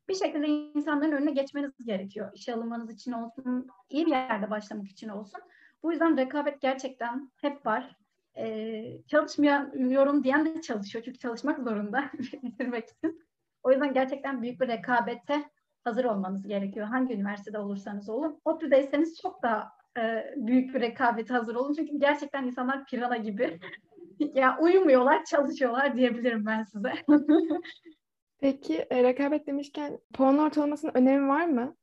bir 0.09 0.15
şekilde 0.15 0.47
insanların 0.47 1.13
önüne 1.13 1.31
geçmeniz 1.31 1.73
gerekiyor. 1.87 2.31
İşe 2.35 2.55
alınmanız 2.55 2.91
için 2.91 3.13
olsun, 3.13 3.69
iyi 3.91 4.07
bir 4.07 4.11
yerde 4.11 4.51
başlamak 4.51 4.89
için 4.89 5.09
olsun. 5.09 5.41
Bu 5.83 5.93
yüzden 5.93 6.17
rekabet 6.17 6.61
gerçekten 6.61 7.31
hep 7.37 7.67
var. 7.67 7.97
Ee, 8.37 8.99
çalışmıyorum 9.07 10.25
diyen 10.25 10.47
de 10.47 10.61
çalışıyor. 10.61 11.05
Çünkü 11.05 11.19
çalışmak 11.19 11.59
zorunda 11.59 12.11
bitirmek 12.43 12.89
için. 12.89 13.23
O 13.63 13.71
yüzden 13.71 13.95
gerçekten 13.95 14.43
büyük 14.43 14.61
bir 14.61 14.69
rekabete 14.69 15.51
hazır 15.85 16.05
olmanız 16.05 16.47
gerekiyor. 16.47 16.87
Hangi 16.87 17.15
üniversitede 17.15 17.59
olursanız 17.59 18.09
olun. 18.09 18.41
ODTÜ'deyseniz 18.45 19.19
çok 19.23 19.43
daha 19.43 19.73
e, 19.99 20.35
büyük 20.37 20.75
bir 20.75 20.81
rekabete 20.81 21.35
hazır 21.35 21.55
olun. 21.55 21.75
Çünkü 21.75 21.99
gerçekten 21.99 22.47
insanlar 22.47 22.85
pirana 22.85 23.17
gibi. 23.17 23.61
ya 24.35 24.59
uyumuyorlar, 24.61 25.25
çalışıyorlar 25.25 25.97
diyebilirim 25.97 26.47
ben 26.47 26.63
size. 26.63 26.93
Peki 28.43 28.87
e, 28.91 29.03
rekabet 29.03 29.47
demişken 29.47 29.99
puan 30.15 30.39
ortalamasının 30.39 30.93
önemi 30.95 31.29
var 31.29 31.47
mı? 31.47 31.77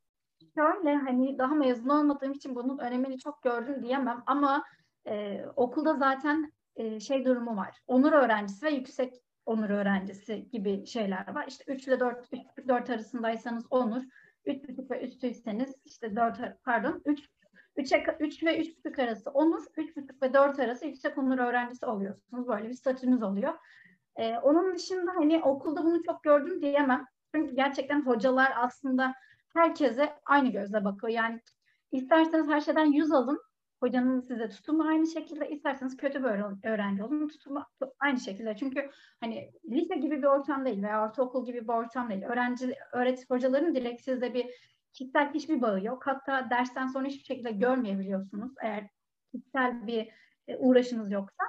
Şöyle 0.54 0.94
hani 0.94 1.38
daha 1.38 1.54
mezun 1.54 1.88
olmadığım 1.88 2.32
için 2.32 2.54
bunun 2.54 2.78
önemini 2.78 3.18
çok 3.18 3.42
gördüm 3.42 3.82
diyemem 3.82 4.22
ama 4.26 4.64
e, 5.06 5.44
okulda 5.56 5.94
zaten 5.94 6.52
e, 6.76 7.00
şey 7.00 7.24
durumu 7.24 7.56
var. 7.56 7.78
Onur 7.86 8.12
öğrencisi 8.12 8.66
ve 8.66 8.70
yüksek 8.70 9.14
onur 9.46 9.70
öğrencisi 9.70 10.48
gibi 10.52 10.86
şeyler 10.86 11.34
var. 11.34 11.44
İşte 11.48 11.64
3 11.72 11.88
ile 11.88 12.00
4, 12.00 12.28
3, 12.32 12.68
4 12.68 12.90
arasındaysanız 12.90 13.66
onur, 13.70 14.02
3,5 14.46 14.90
ve 14.90 15.00
üstüyseniz 15.00 15.74
işte 15.84 16.16
4 16.16 16.64
pardon 16.64 17.02
3 17.04 17.28
3, 17.76 17.92
3 18.20 18.42
ve 18.42 18.60
3,5 18.60 19.02
arası 19.02 19.30
onur, 19.30 19.64
3,5 19.76 20.22
ve 20.22 20.34
4 20.34 20.58
arası 20.58 20.86
yüksek 20.86 21.18
onur 21.18 21.38
öğrencisi 21.38 21.86
oluyorsunuz. 21.86 22.48
Böyle 22.48 22.68
bir 22.68 22.74
statünüz 22.74 23.22
oluyor. 23.22 23.54
Ee, 24.20 24.38
onun 24.38 24.74
dışında 24.74 25.10
hani 25.14 25.42
okulda 25.42 25.84
bunu 25.84 26.02
çok 26.02 26.22
gördüm 26.22 26.62
diyemem. 26.62 27.06
Çünkü 27.34 27.54
gerçekten 27.54 28.06
hocalar 28.06 28.52
aslında 28.56 29.14
herkese 29.54 30.12
aynı 30.26 30.48
gözle 30.48 30.84
bakıyor. 30.84 31.12
Yani 31.12 31.40
isterseniz 31.92 32.48
her 32.48 32.60
şeyden 32.60 32.86
yüz 32.86 33.12
alın. 33.12 33.40
Hocanın 33.82 34.20
size 34.20 34.48
tutumu 34.48 34.88
aynı 34.88 35.06
şekilde. 35.06 35.50
isterseniz 35.50 35.96
kötü 35.96 36.24
bir 36.24 36.28
öğrenci 36.68 37.04
olun. 37.04 37.28
Tutumu 37.28 37.64
aynı 38.00 38.20
şekilde. 38.20 38.56
Çünkü 38.56 38.90
hani 39.20 39.52
lise 39.70 39.96
gibi 39.96 40.18
bir 40.18 40.26
ortam 40.26 40.64
değil 40.64 40.82
veya 40.82 41.04
ortaokul 41.04 41.46
gibi 41.46 41.62
bir 41.62 41.72
ortam 41.72 42.10
değil. 42.10 42.22
Öğrenci, 42.22 42.74
öğretim 42.92 43.26
hocaların 43.28 43.74
direkt 43.74 44.02
sizde 44.02 44.34
bir 44.34 44.46
kişisel 44.92 45.34
hiçbir 45.34 45.62
bağı 45.62 45.84
yok. 45.84 46.06
Hatta 46.06 46.50
dersten 46.50 46.86
sonra 46.86 47.06
hiçbir 47.06 47.24
şekilde 47.24 47.50
görmeyebiliyorsunuz. 47.50 48.52
Eğer 48.62 48.88
kişisel 49.32 49.86
bir 49.86 50.08
e, 50.48 50.56
uğraşınız 50.56 51.12
yoksa. 51.12 51.44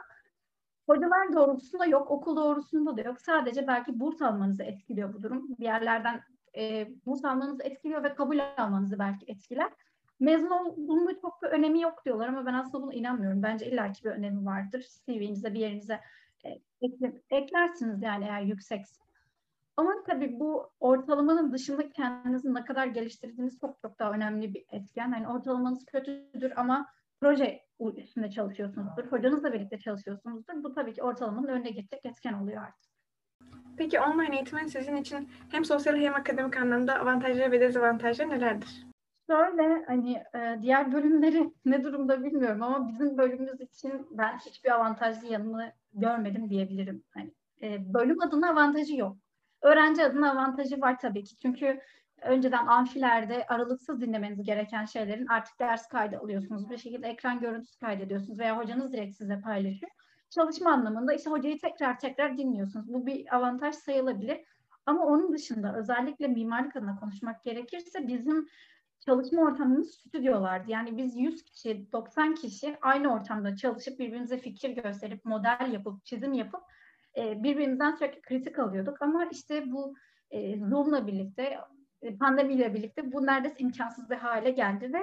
Hocalar 0.87 1.33
doğrultusunda 1.33 1.85
yok, 1.85 2.11
okul 2.11 2.35
doğrultusunda 2.35 2.97
da 2.97 3.01
yok. 3.01 3.21
Sadece 3.21 3.67
belki 3.67 3.99
burs 3.99 4.21
almanızı 4.21 4.63
etkiliyor 4.63 5.13
bu 5.13 5.23
durum. 5.23 5.57
Bir 5.59 5.63
yerlerden 5.65 6.21
e, 6.57 6.87
burs 7.05 7.25
almanızı 7.25 7.63
etkiliyor 7.63 8.03
ve 8.03 8.15
kabul 8.15 8.39
almanızı 8.57 8.99
belki 8.99 9.31
etkiler. 9.31 9.71
Mezun 10.19 10.49
olduğunda 10.49 11.19
çok 11.21 11.43
bir 11.43 11.47
önemi 11.47 11.81
yok 11.81 12.05
diyorlar 12.05 12.27
ama 12.27 12.45
ben 12.45 12.53
aslında 12.53 12.83
buna 12.83 12.93
inanmıyorum. 12.93 13.43
Bence 13.43 13.71
illaki 13.71 14.03
bir 14.03 14.09
önemi 14.09 14.45
vardır. 14.45 14.85
CV'nize 15.05 15.53
bir 15.53 15.59
yerinize 15.59 15.99
e, 16.45 16.49
ekle, 16.81 17.21
eklersiniz 17.29 18.01
yani 18.01 18.25
eğer 18.25 18.41
yüksekse. 18.41 19.01
Ama 19.77 20.03
tabii 20.07 20.39
bu 20.39 20.71
ortalamanın 20.79 21.53
dışında 21.53 21.89
kendinizi 21.89 22.53
ne 22.53 22.65
kadar 22.65 22.85
geliştirdiğiniz 22.85 23.59
çok 23.59 23.81
çok 23.81 23.99
daha 23.99 24.11
önemli 24.11 24.53
bir 24.53 24.65
etken. 24.71 25.11
Yani 25.11 25.27
ortalamanız 25.27 25.85
kötüdür 25.85 26.53
ama 26.55 26.87
proje 27.21 27.61
üstünde 27.97 28.31
çalışıyorsunuzdur. 28.31 29.03
Hocanızla 29.03 29.53
birlikte 29.53 29.79
çalışıyorsunuzdur. 29.79 30.63
Bu 30.63 30.73
tabii 30.73 30.93
ki 30.93 31.03
ortalamanın 31.03 31.47
önüne 31.47 31.69
geçecek 31.69 32.05
etken 32.05 32.33
oluyor 32.33 32.63
artık. 32.63 32.91
Peki 33.77 33.99
online 33.99 34.35
eğitimin 34.35 34.67
sizin 34.67 34.95
için 34.95 35.29
hem 35.49 35.65
sosyal 35.65 35.95
hem 35.95 36.15
akademik 36.15 36.57
anlamda 36.57 36.99
avantajları 36.99 37.51
ve 37.51 37.61
dezavantajları 37.61 38.29
nelerdir? 38.29 38.87
Şöyle 39.29 39.85
hani 39.87 40.23
e, 40.35 40.59
diğer 40.61 40.93
bölümleri 40.93 41.53
ne 41.65 41.83
durumda 41.83 42.23
bilmiyorum 42.23 42.63
ama 42.63 42.87
bizim 42.87 43.17
bölümümüz 43.17 43.61
için 43.61 44.07
ben 44.11 44.37
hiçbir 44.37 44.71
avantajlı 44.71 45.27
yanını 45.27 45.71
görmedim 45.93 46.49
diyebilirim. 46.49 47.03
Hani 47.09 47.33
e, 47.61 47.93
bölüm 47.93 48.21
adına 48.21 48.49
avantajı 48.49 48.95
yok. 48.95 49.17
Öğrenci 49.61 50.03
adına 50.03 50.31
avantajı 50.31 50.81
var 50.81 50.99
tabii 50.99 51.23
ki. 51.23 51.37
Çünkü 51.37 51.81
önceden 52.21 52.67
amfilerde 52.67 53.45
aralıksız 53.47 54.01
dinlemeniz 54.01 54.43
gereken 54.43 54.85
şeylerin 54.85 55.27
artık 55.27 55.59
ders 55.59 55.87
kaydı 55.87 56.17
alıyorsunuz. 56.17 56.69
Bir 56.69 56.77
şekilde 56.77 57.07
ekran 57.07 57.39
görüntüsü 57.39 57.79
kaydediyorsunuz 57.79 58.39
veya 58.39 58.57
hocanız 58.57 58.93
direkt 58.93 59.15
size 59.15 59.41
paylaşıyor. 59.41 59.91
Çalışma 60.29 60.71
anlamında 60.71 61.13
işte 61.13 61.29
hocayı 61.29 61.59
tekrar 61.59 61.99
tekrar 61.99 62.37
dinliyorsunuz. 62.37 62.93
Bu 62.93 63.05
bir 63.05 63.35
avantaj 63.35 63.75
sayılabilir. 63.75 64.41
Ama 64.85 65.05
onun 65.05 65.33
dışında 65.33 65.75
özellikle 65.75 66.27
mimarlık 66.27 66.75
adına 66.75 66.99
konuşmak 66.99 67.43
gerekirse 67.43 68.07
bizim 68.07 68.47
çalışma 68.99 69.41
ortamımız 69.41 69.91
stüdyolardı. 69.91 70.71
Yani 70.71 70.97
biz 70.97 71.17
100 71.17 71.43
kişi, 71.43 71.91
90 71.91 72.35
kişi 72.35 72.77
aynı 72.81 73.13
ortamda 73.13 73.55
çalışıp 73.55 73.99
birbirimize 73.99 74.37
fikir 74.37 74.69
gösterip, 74.69 75.25
model 75.25 75.69
yapıp, 75.73 76.05
çizim 76.05 76.33
yapıp 76.33 76.61
e, 77.17 77.43
birbirimizden 77.43 77.91
sürekli 77.95 78.21
kritik 78.21 78.59
alıyorduk. 78.59 79.01
Ama 79.01 79.25
işte 79.25 79.71
bu 79.71 79.95
e, 80.31 80.59
Zoom'la 80.59 81.07
birlikte, 81.07 81.57
pandemiyle 82.19 82.73
birlikte 82.73 83.11
bu 83.11 83.25
neredeyse 83.25 83.55
imkansız 83.59 84.09
bir 84.09 84.15
hale 84.15 84.51
geldi 84.51 84.93
ve 84.93 84.99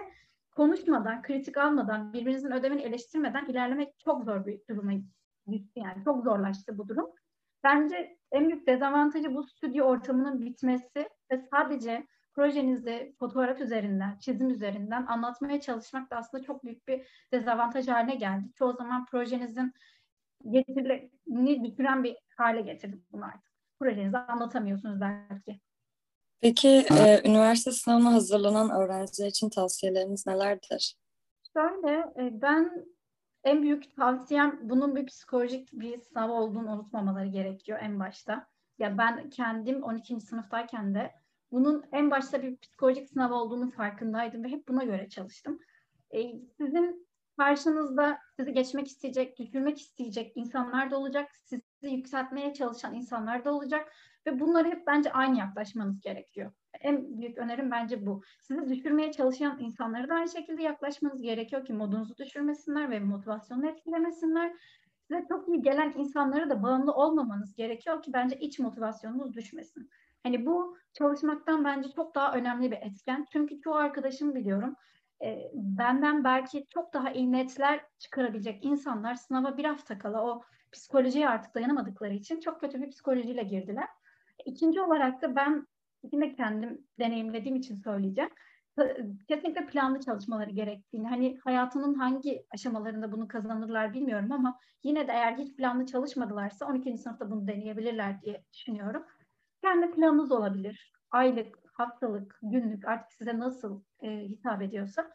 konuşmadan, 0.50 1.22
kritik 1.22 1.56
almadan, 1.56 2.12
birbirinizin 2.12 2.50
ödevini 2.50 2.82
eleştirmeden 2.82 3.46
ilerlemek 3.46 3.98
çok 3.98 4.24
zor 4.24 4.46
bir 4.46 4.60
duruma 4.70 4.92
düştü. 5.50 5.80
Yani 5.80 6.04
çok 6.04 6.24
zorlaştı 6.24 6.78
bu 6.78 6.88
durum. 6.88 7.10
Bence 7.64 8.18
en 8.32 8.48
büyük 8.48 8.66
dezavantajı 8.66 9.34
bu 9.34 9.42
stüdyo 9.42 9.84
ortamının 9.84 10.40
bitmesi 10.40 11.08
ve 11.32 11.38
sadece 11.50 12.06
projenizi 12.34 13.14
fotoğraf 13.18 13.60
üzerinden, 13.60 14.18
çizim 14.18 14.50
üzerinden 14.50 15.06
anlatmaya 15.06 15.60
çalışmak 15.60 16.10
da 16.10 16.16
aslında 16.16 16.44
çok 16.44 16.64
büyük 16.64 16.88
bir 16.88 17.26
dezavantaj 17.32 17.88
haline 17.88 18.14
geldi. 18.14 18.52
Çoğu 18.54 18.72
zaman 18.72 19.06
projenizin 19.06 19.72
getirilerini 20.50 21.64
düşüren 21.64 22.04
bir 22.04 22.16
hale 22.36 22.60
getirdik 22.60 23.12
bunu 23.12 23.24
artık. 23.24 23.52
Projenizi 23.80 24.18
anlatamıyorsunuz 24.18 25.00
belki. 25.00 25.60
Peki 26.40 26.68
e, 26.68 27.28
üniversite 27.28 27.72
sınavına 27.72 28.12
hazırlanan 28.12 28.70
öğrenciler 28.70 29.26
için 29.26 29.50
tavsiyeleriniz 29.50 30.26
nelerdir? 30.26 30.96
Şöyle, 31.56 31.96
e, 31.96 32.42
ben 32.42 32.86
en 33.44 33.62
büyük 33.62 33.96
tavsiyem 33.96 34.60
bunun 34.62 34.96
bir 34.96 35.06
psikolojik 35.06 35.72
bir 35.72 36.00
sınav 36.00 36.30
olduğunu 36.30 36.72
unutmamaları 36.72 37.26
gerekiyor 37.26 37.78
en 37.82 38.00
başta. 38.00 38.46
Ya 38.78 38.98
ben 38.98 39.30
kendim 39.30 39.82
12. 39.82 40.20
sınıftayken 40.20 40.94
de 40.94 41.12
bunun 41.52 41.84
en 41.92 42.10
başta 42.10 42.42
bir 42.42 42.56
psikolojik 42.56 43.08
sınav 43.08 43.32
olduğunu 43.32 43.70
farkındaydım 43.70 44.44
ve 44.44 44.48
hep 44.48 44.68
buna 44.68 44.84
göre 44.84 45.08
çalıştım. 45.08 45.58
E, 46.10 46.22
sizin 46.58 47.08
karşınızda 47.36 48.18
sizi 48.36 48.52
geçmek 48.52 48.86
isteyecek, 48.86 49.38
düşürmek 49.38 49.80
isteyecek 49.80 50.32
insanlar 50.34 50.90
da 50.90 50.98
olacak, 50.98 51.30
sizi 51.44 51.62
yükseltmeye 51.82 52.54
çalışan 52.54 52.94
insanlar 52.94 53.44
da 53.44 53.54
olacak 53.54 53.92
ve 54.26 54.40
bunları 54.40 54.68
hep 54.68 54.86
bence 54.86 55.12
aynı 55.12 55.38
yaklaşmanız 55.38 56.00
gerekiyor. 56.00 56.52
En 56.80 57.18
büyük 57.18 57.38
önerim 57.38 57.70
bence 57.70 58.06
bu. 58.06 58.22
Sizi 58.40 58.68
düşürmeye 58.68 59.12
çalışan 59.12 59.58
insanları 59.60 60.08
da 60.08 60.14
aynı 60.14 60.28
şekilde 60.28 60.62
yaklaşmanız 60.62 61.22
gerekiyor 61.22 61.64
ki 61.64 61.72
modunuzu 61.72 62.16
düşürmesinler 62.16 62.90
ve 62.90 63.00
motivasyonu 63.00 63.68
etkilemesinler. 63.68 64.52
size 65.08 65.24
çok 65.28 65.48
iyi 65.48 65.62
gelen 65.62 65.94
insanlara 65.96 66.50
da 66.50 66.62
bağımlı 66.62 66.92
olmamanız 66.92 67.54
gerekiyor 67.54 68.02
ki 68.02 68.12
bence 68.12 68.36
iç 68.38 68.58
motivasyonunuz 68.58 69.34
düşmesin. 69.34 69.90
Hani 70.22 70.46
bu 70.46 70.76
çalışmaktan 70.92 71.64
bence 71.64 71.88
çok 71.96 72.14
daha 72.14 72.32
önemli 72.32 72.70
bir 72.70 72.76
etken. 72.76 73.26
Çünkü 73.32 73.60
çoğu 73.60 73.74
arkadaşım 73.74 74.34
biliyorum 74.34 74.76
e, 75.22 75.50
benden 75.54 76.24
belki 76.24 76.66
çok 76.68 76.94
daha 76.94 77.10
iyi 77.10 77.32
netler 77.32 77.80
çıkarabilecek 77.98 78.64
insanlar 78.64 79.14
sınava 79.14 79.56
bir 79.56 79.64
hafta 79.64 79.98
kala 79.98 80.24
o 80.24 80.42
psikolojiye 80.72 81.28
artık 81.28 81.54
dayanamadıkları 81.54 82.14
için 82.14 82.40
çok 82.40 82.60
kötü 82.60 82.82
bir 82.82 82.90
psikolojiyle 82.90 83.42
girdiler. 83.42 83.88
İkinci 84.44 84.80
olarak 84.80 85.22
da 85.22 85.36
ben 85.36 85.66
yine 86.12 86.32
kendim 86.32 86.86
deneyimlediğim 86.98 87.56
için 87.56 87.76
söyleyeceğim. 87.76 88.30
Kesinlikle 89.28 89.66
planlı 89.66 90.00
çalışmaları 90.00 90.50
gerektiğini, 90.50 91.08
hani 91.08 91.38
hayatının 91.44 91.94
hangi 91.94 92.46
aşamalarında 92.50 93.12
bunu 93.12 93.28
kazanırlar 93.28 93.94
bilmiyorum 93.94 94.32
ama 94.32 94.58
yine 94.82 95.08
de 95.08 95.12
eğer 95.12 95.36
hiç 95.36 95.56
planlı 95.56 95.86
çalışmadılarsa 95.86 96.66
12. 96.66 96.98
sınıfta 96.98 97.30
bunu 97.30 97.46
deneyebilirler 97.46 98.22
diye 98.22 98.44
düşünüyorum. 98.52 99.04
Kendi 99.62 99.90
planınız 99.90 100.32
olabilir. 100.32 100.92
Aylık, 101.10 101.58
haftalık, 101.78 102.38
günlük 102.42 102.88
artık 102.88 103.12
size 103.12 103.38
nasıl 103.38 103.80
e, 104.02 104.10
hitap 104.10 104.62
ediyorsa 104.62 105.10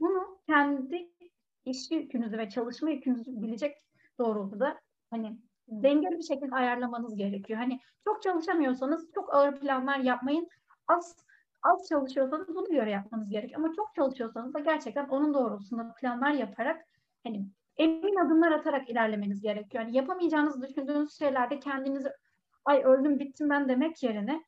bunu 0.00 0.38
kendi 0.46 1.10
iş 1.64 1.90
yükünüzü 1.90 2.38
ve 2.38 2.48
çalışma 2.48 2.90
yükünüzü 2.90 3.42
bilecek 3.42 3.76
doğrultuda 4.18 4.80
hani 5.10 5.38
dengeli 5.68 6.18
bir 6.18 6.22
şekilde 6.22 6.54
ayarlamanız 6.54 7.16
gerekiyor. 7.16 7.58
Hani 7.58 7.80
çok 8.04 8.22
çalışamıyorsanız 8.22 9.12
çok 9.14 9.34
ağır 9.34 9.60
planlar 9.60 9.98
yapmayın. 9.98 10.48
Az 10.88 11.16
az 11.62 11.88
çalışıyorsanız 11.88 12.48
bunu 12.48 12.68
göre 12.68 12.90
yapmanız 12.90 13.30
gerekiyor. 13.30 13.60
Ama 13.60 13.74
çok 13.76 13.94
çalışıyorsanız 13.94 14.54
da 14.54 14.58
gerçekten 14.58 15.08
onun 15.08 15.34
doğrultusunda 15.34 15.94
planlar 16.00 16.30
yaparak 16.30 16.86
hani 17.24 17.46
emin 17.76 18.16
adımlar 18.16 18.52
atarak 18.52 18.90
ilerlemeniz 18.90 19.40
gerekiyor. 19.40 19.84
Yani 19.84 19.96
yapamayacağınızı 19.96 20.62
düşündüğünüz 20.62 21.18
şeylerde 21.18 21.60
kendinizi 21.60 22.12
ay 22.64 22.82
öldüm 22.84 23.18
bittim 23.18 23.50
ben 23.50 23.68
demek 23.68 24.02
yerine 24.02 24.44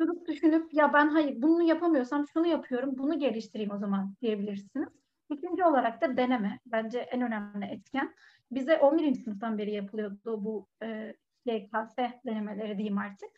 durup 0.00 0.28
düşünüp 0.28 0.74
ya 0.74 0.92
ben 0.92 1.08
hayır 1.08 1.42
bunu 1.42 1.62
yapamıyorsam 1.62 2.28
şunu 2.28 2.46
yapıyorum 2.46 2.98
bunu 2.98 3.18
geliştireyim 3.18 3.70
o 3.70 3.78
zaman 3.78 4.14
diyebilirsiniz. 4.22 4.88
İkinci 5.30 5.64
olarak 5.64 6.00
da 6.02 6.16
deneme. 6.16 6.60
Bence 6.66 6.98
en 6.98 7.22
önemli 7.22 7.64
etken. 7.64 8.14
Bize 8.50 8.78
11. 8.78 9.14
sınıftan 9.14 9.58
beri 9.58 9.72
yapılıyordu 9.72 10.44
bu 10.44 10.68
e, 10.82 11.14
YKS 11.44 11.96
denemeleri 12.26 12.78
diyeyim 12.78 12.98
artık. 12.98 13.28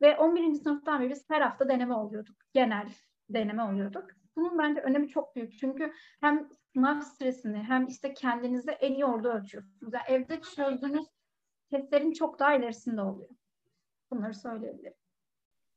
Ve 0.00 0.16
11. 0.16 0.54
sınıftan 0.54 1.00
beri 1.00 1.10
biz 1.10 1.30
her 1.30 1.40
hafta 1.40 1.68
deneme 1.68 1.94
oluyorduk. 1.94 2.36
Genel 2.54 2.88
deneme 3.30 3.62
oluyorduk. 3.62 4.06
Bunun 4.36 4.58
bence 4.58 4.80
önemi 4.80 5.08
çok 5.08 5.36
büyük. 5.36 5.58
Çünkü 5.58 5.92
hem 6.20 6.48
sınav 6.72 7.00
stresini 7.00 7.58
hem 7.58 7.86
işte 7.86 8.14
kendinizi 8.14 8.70
en 8.70 8.92
iyi 8.92 9.04
orada 9.04 9.34
ölçüyorsunuz. 9.34 9.92
Yani 9.92 10.04
evde 10.08 10.40
çözdüğünüz 10.40 11.06
testlerin 11.70 12.12
çok 12.12 12.38
daha 12.38 12.54
ilerisinde 12.54 13.02
oluyor. 13.02 13.30
Bunları 14.10 14.34
söyleyebilirim. 14.34 15.01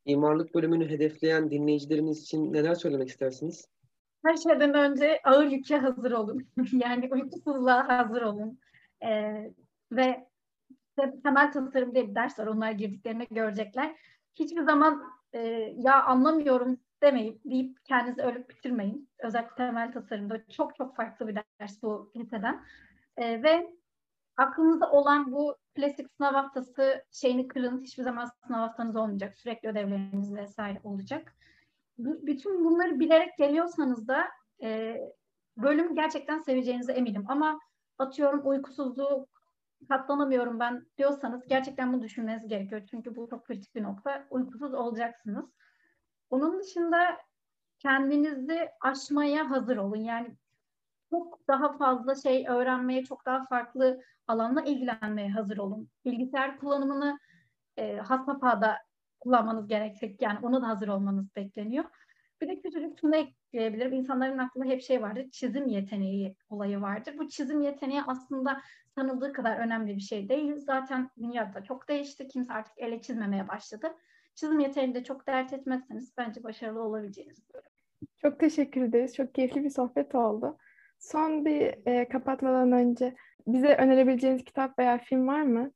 Mimarlık 0.06 0.54
bölümünü 0.54 0.88
hedefleyen 0.88 1.50
dinleyicileriniz 1.50 2.22
için 2.22 2.52
neler 2.52 2.74
söylemek 2.74 3.08
istersiniz? 3.08 3.68
Her 4.24 4.36
şeyden 4.36 4.74
önce 4.74 5.20
ağır 5.24 5.46
yüke 5.46 5.76
hazır 5.76 6.12
olun. 6.12 6.48
yani 6.72 7.08
uykusuzluğa 7.12 7.88
hazır 7.88 8.22
olun. 8.22 8.58
Ee, 9.04 9.50
ve 9.92 10.26
temel 11.22 11.52
tasarım 11.52 11.94
diye 11.94 12.08
bir 12.08 12.14
ders 12.14 12.38
var. 12.38 12.46
Onlar 12.46 12.70
girdiklerinde 12.70 13.24
görecekler. 13.30 13.96
Hiçbir 14.34 14.62
zaman 14.62 15.02
e, 15.32 15.40
ya 15.76 16.04
anlamıyorum 16.04 16.78
demeyip 17.02 17.40
deyip 17.44 17.84
kendinizi 17.84 18.22
ölüp 18.22 18.50
bitirmeyin. 18.50 19.08
Özellikle 19.18 19.54
temel 19.54 19.92
tasarımda 19.92 20.44
çok 20.48 20.76
çok 20.76 20.96
farklı 20.96 21.28
bir 21.28 21.36
ders 21.60 21.82
bu 21.82 22.12
liseden. 22.16 22.64
E, 23.16 23.42
ve 23.42 23.72
aklınızda 24.36 24.90
olan 24.90 25.32
bu 25.32 25.56
klasik 25.74 26.06
sınav 26.16 26.32
haftası 26.32 27.04
şeyini 27.12 27.48
kırın. 27.48 27.82
Hiçbir 27.82 28.02
zaman 28.02 28.30
sınav 28.46 28.58
haftanız 28.58 28.96
olmayacak. 28.96 29.36
Sürekli 29.36 29.68
ödevleriniz 29.68 30.34
vesaire 30.34 30.80
olacak. 30.84 31.34
B- 31.98 32.26
bütün 32.26 32.64
bunları 32.64 33.00
bilerek 33.00 33.38
geliyorsanız 33.38 34.08
da 34.08 34.24
e, 34.62 35.00
bölüm 35.56 35.94
gerçekten 35.94 36.38
seveceğinize 36.38 36.92
eminim. 36.92 37.24
Ama 37.28 37.60
atıyorum 37.98 38.42
uykusuzluğu 38.44 39.26
katlanamıyorum 39.88 40.60
ben 40.60 40.86
diyorsanız 40.98 41.48
gerçekten 41.48 41.92
bunu 41.92 42.02
düşünmeniz 42.02 42.48
gerekiyor. 42.48 42.82
Çünkü 42.90 43.16
bu 43.16 43.28
çok 43.28 43.46
kritik 43.46 43.74
bir 43.74 43.82
nokta. 43.82 44.26
Uykusuz 44.30 44.74
olacaksınız. 44.74 45.46
Onun 46.30 46.60
dışında 46.60 47.16
kendinizi 47.78 48.68
aşmaya 48.80 49.50
hazır 49.50 49.76
olun. 49.76 49.96
Yani 49.96 50.36
çok 51.10 51.48
daha 51.48 51.76
fazla 51.78 52.14
şey 52.14 52.46
öğrenmeye, 52.48 53.04
çok 53.04 53.26
daha 53.26 53.44
farklı 53.46 54.02
alanla 54.26 54.62
ilgilenmeye 54.62 55.30
hazır 55.30 55.58
olun. 55.58 55.88
Bilgisayar 56.04 56.58
kullanımını 56.58 57.18
e, 57.76 57.96
has 57.96 58.26
kullanmanız 59.20 59.68
gerekecek. 59.68 60.22
Yani 60.22 60.38
ona 60.42 60.62
da 60.62 60.68
hazır 60.68 60.88
olmanız 60.88 61.36
bekleniyor. 61.36 61.84
Bir 62.40 62.48
de 62.48 62.60
küçücük 62.60 63.00
şunu 63.00 63.16
ekleyebilirim. 63.16 63.92
İnsanların 63.92 64.38
aklında 64.38 64.64
hep 64.64 64.82
şey 64.82 65.02
vardır. 65.02 65.30
Çizim 65.30 65.68
yeteneği 65.68 66.36
olayı 66.48 66.80
vardır. 66.80 67.14
Bu 67.18 67.28
çizim 67.28 67.62
yeteneği 67.62 68.02
aslında 68.06 68.62
sanıldığı 68.94 69.32
kadar 69.32 69.58
önemli 69.58 69.96
bir 69.96 70.00
şey 70.00 70.28
değil. 70.28 70.56
Zaten 70.56 71.10
dünyada 71.18 71.62
çok 71.62 71.88
değişti. 71.88 72.28
Kimse 72.28 72.52
artık 72.52 72.78
ele 72.78 73.02
çizmemeye 73.02 73.48
başladı. 73.48 73.94
Çizim 74.34 74.60
yeteneğini 74.60 74.94
de 74.94 75.04
çok 75.04 75.26
dert 75.26 75.52
etmezseniz 75.52 76.12
bence 76.18 76.44
başarılı 76.44 76.82
olabileceğiniz 76.82 77.38
Çok 78.16 78.40
teşekkür 78.40 78.82
ederiz. 78.82 79.14
Çok 79.14 79.34
keyifli 79.34 79.64
bir 79.64 79.70
sohbet 79.70 80.14
oldu. 80.14 80.58
Son 80.98 81.44
bir 81.44 81.86
e, 81.86 82.08
kapatmadan 82.08 82.72
önce 82.72 83.16
bize 83.46 83.74
önerebileceğiniz 83.74 84.44
kitap 84.44 84.78
veya 84.78 84.98
film 84.98 85.28
var 85.28 85.42
mı? 85.42 85.72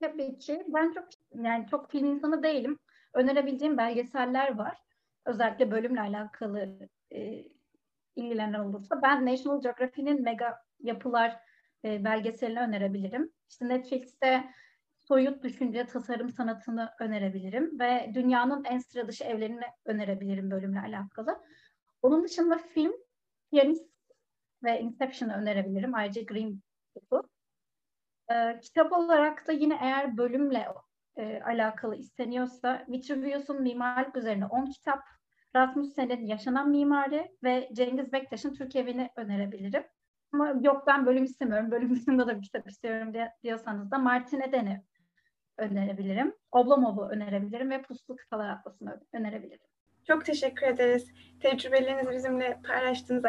Tabii 0.00 0.38
ki. 0.38 0.64
Ben 0.68 0.92
çok 0.92 1.04
yani 1.34 1.66
çok 1.70 1.90
film 1.90 2.04
insanı 2.04 2.42
değilim. 2.42 2.78
Önerebileceğim 3.14 3.78
belgeseller 3.78 4.58
var. 4.58 4.78
Özellikle 5.26 5.70
bölümle 5.70 6.00
alakalı 6.00 6.88
e, 7.12 7.44
ilgilenen 8.16 8.60
olursa 8.60 9.02
ben 9.02 9.26
National 9.26 9.62
Geographic'in 9.62 10.22
mega 10.22 10.56
yapılar 10.80 11.40
e, 11.84 12.04
belgeselini 12.04 12.60
önerebilirim. 12.60 13.32
İşte 13.50 13.68
Netflix'te 13.68 14.44
soyut 14.98 15.42
düşünce, 15.42 15.86
tasarım 15.86 16.30
sanatını 16.30 16.90
önerebilirim 17.00 17.78
ve 17.80 18.10
dünyanın 18.14 18.64
en 18.64 18.78
sıra 18.78 19.08
dışı 19.08 19.24
evlerini 19.24 19.64
önerebilirim 19.84 20.50
bölümle 20.50 20.80
alakalı. 20.80 21.44
Onun 22.02 22.24
dışında 22.24 22.58
film, 22.58 22.92
Piyanist 23.50 23.97
ve 24.62 24.80
Inception'ı 24.80 25.34
önerebilirim. 25.34 25.94
Ayrıca 25.94 26.22
Green 26.22 26.60
Book'u. 26.94 27.28
Ee, 28.32 28.60
kitap 28.62 28.92
olarak 28.92 29.46
da 29.46 29.52
yine 29.52 29.78
eğer 29.82 30.16
bölümle 30.16 30.68
e, 31.16 31.42
alakalı 31.42 31.96
isteniyorsa 31.96 32.84
Vitruvius'un 32.88 33.62
mimarlık 33.62 34.16
üzerine 34.16 34.46
10 34.46 34.66
kitap, 34.66 35.02
Rasmussen'in 35.56 36.26
Yaşanan 36.26 36.70
Mimari 36.70 37.36
ve 37.42 37.68
Cengiz 37.72 38.12
Bektaş'ın 38.12 38.54
Türk 38.54 38.76
Evi'ni 38.76 39.10
önerebilirim. 39.16 39.84
Ama 40.32 40.54
yok 40.62 40.86
ben 40.86 41.06
bölüm 41.06 41.24
istemiyorum, 41.24 41.70
bölüm 41.70 41.96
dışında 41.96 42.26
da 42.26 42.36
bir 42.36 42.42
kitap 42.42 42.68
istiyorum 42.68 43.12
diyorsanız 43.42 43.90
da 43.90 43.98
Martin 43.98 44.40
Eden'i 44.40 44.82
önerebilirim. 45.58 46.34
Oblomov'u 46.52 47.08
önerebilirim 47.08 47.70
ve 47.70 47.82
Puslu 47.82 48.16
Kıtalar 48.16 48.48
Atlası'nı 48.48 49.00
önerebilirim. 49.12 49.66
Çok 50.06 50.24
teşekkür 50.24 50.66
ederiz. 50.66 51.12
Tecrübelerinizi 51.40 52.10
bizimle 52.10 52.60
paylaştığınız, 52.68 53.24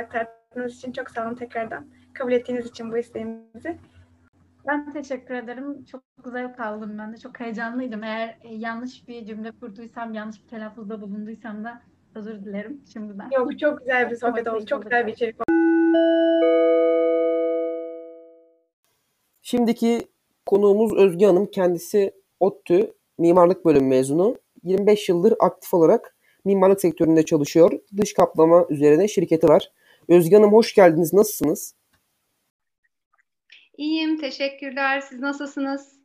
aktardığınız 0.50 0.78
için 0.78 0.92
çok 0.92 1.10
sağ 1.10 1.28
olun 1.28 1.36
tekrardan. 1.36 1.86
Kabul 2.14 2.32
ettiğiniz 2.32 2.66
için 2.66 2.92
bu 2.92 2.98
isteğimizi. 2.98 3.78
Ben 4.68 4.94
teşekkür 4.94 5.34
ederim. 5.34 5.86
Çok 5.86 6.04
güzel 6.24 6.56
kaldım 6.56 6.98
ben 7.00 7.14
de. 7.14 7.18
Çok 7.18 7.40
heyecanlıydım. 7.40 8.04
Eğer 8.04 8.38
e, 8.44 8.56
yanlış 8.56 9.08
bir 9.08 9.26
cümle 9.26 9.52
kurduysam, 9.52 10.14
yanlış 10.14 10.44
bir 10.44 10.50
telaffuzda 10.50 11.02
bulunduysam 11.02 11.64
da 11.64 11.82
özür 12.16 12.46
dilerim 12.46 12.82
şimdiden. 12.94 13.30
Yok 13.32 13.60
çok 13.60 13.80
güzel 13.80 14.12
bir 14.12 14.16
sohbet 14.16 14.48
oldu. 14.48 14.66
Çok 14.66 14.84
güzel 14.84 15.08
bir 15.08 15.14
içerik 15.14 15.36
oldu. 15.36 15.46
Şimdiki 19.42 20.08
konuğumuz 20.46 20.94
Özge 20.94 21.26
Hanım. 21.26 21.46
Kendisi 21.46 22.14
ODTÜ 22.40 22.94
Mimarlık 23.18 23.66
Bölümü 23.66 23.88
mezunu. 23.88 24.36
25 24.64 25.10
yıldır 25.10 25.34
aktif 25.40 25.74
olarak 25.74 26.16
mimarlık 26.46 26.82
sektöründe 26.82 27.26
çalışıyor. 27.26 27.72
Dış 27.98 28.14
kaplama 28.14 28.66
üzerine 28.70 29.08
şirketi 29.08 29.48
var. 29.48 29.72
Özge 30.10 30.36
Hanım 30.36 30.54
hoş 30.54 30.74
geldiniz. 30.74 31.14
Nasılsınız? 31.14 31.76
İyiyim, 33.78 34.18
teşekkürler. 34.18 35.02
Siz 35.02 35.20
nasılsınız? 35.20 36.00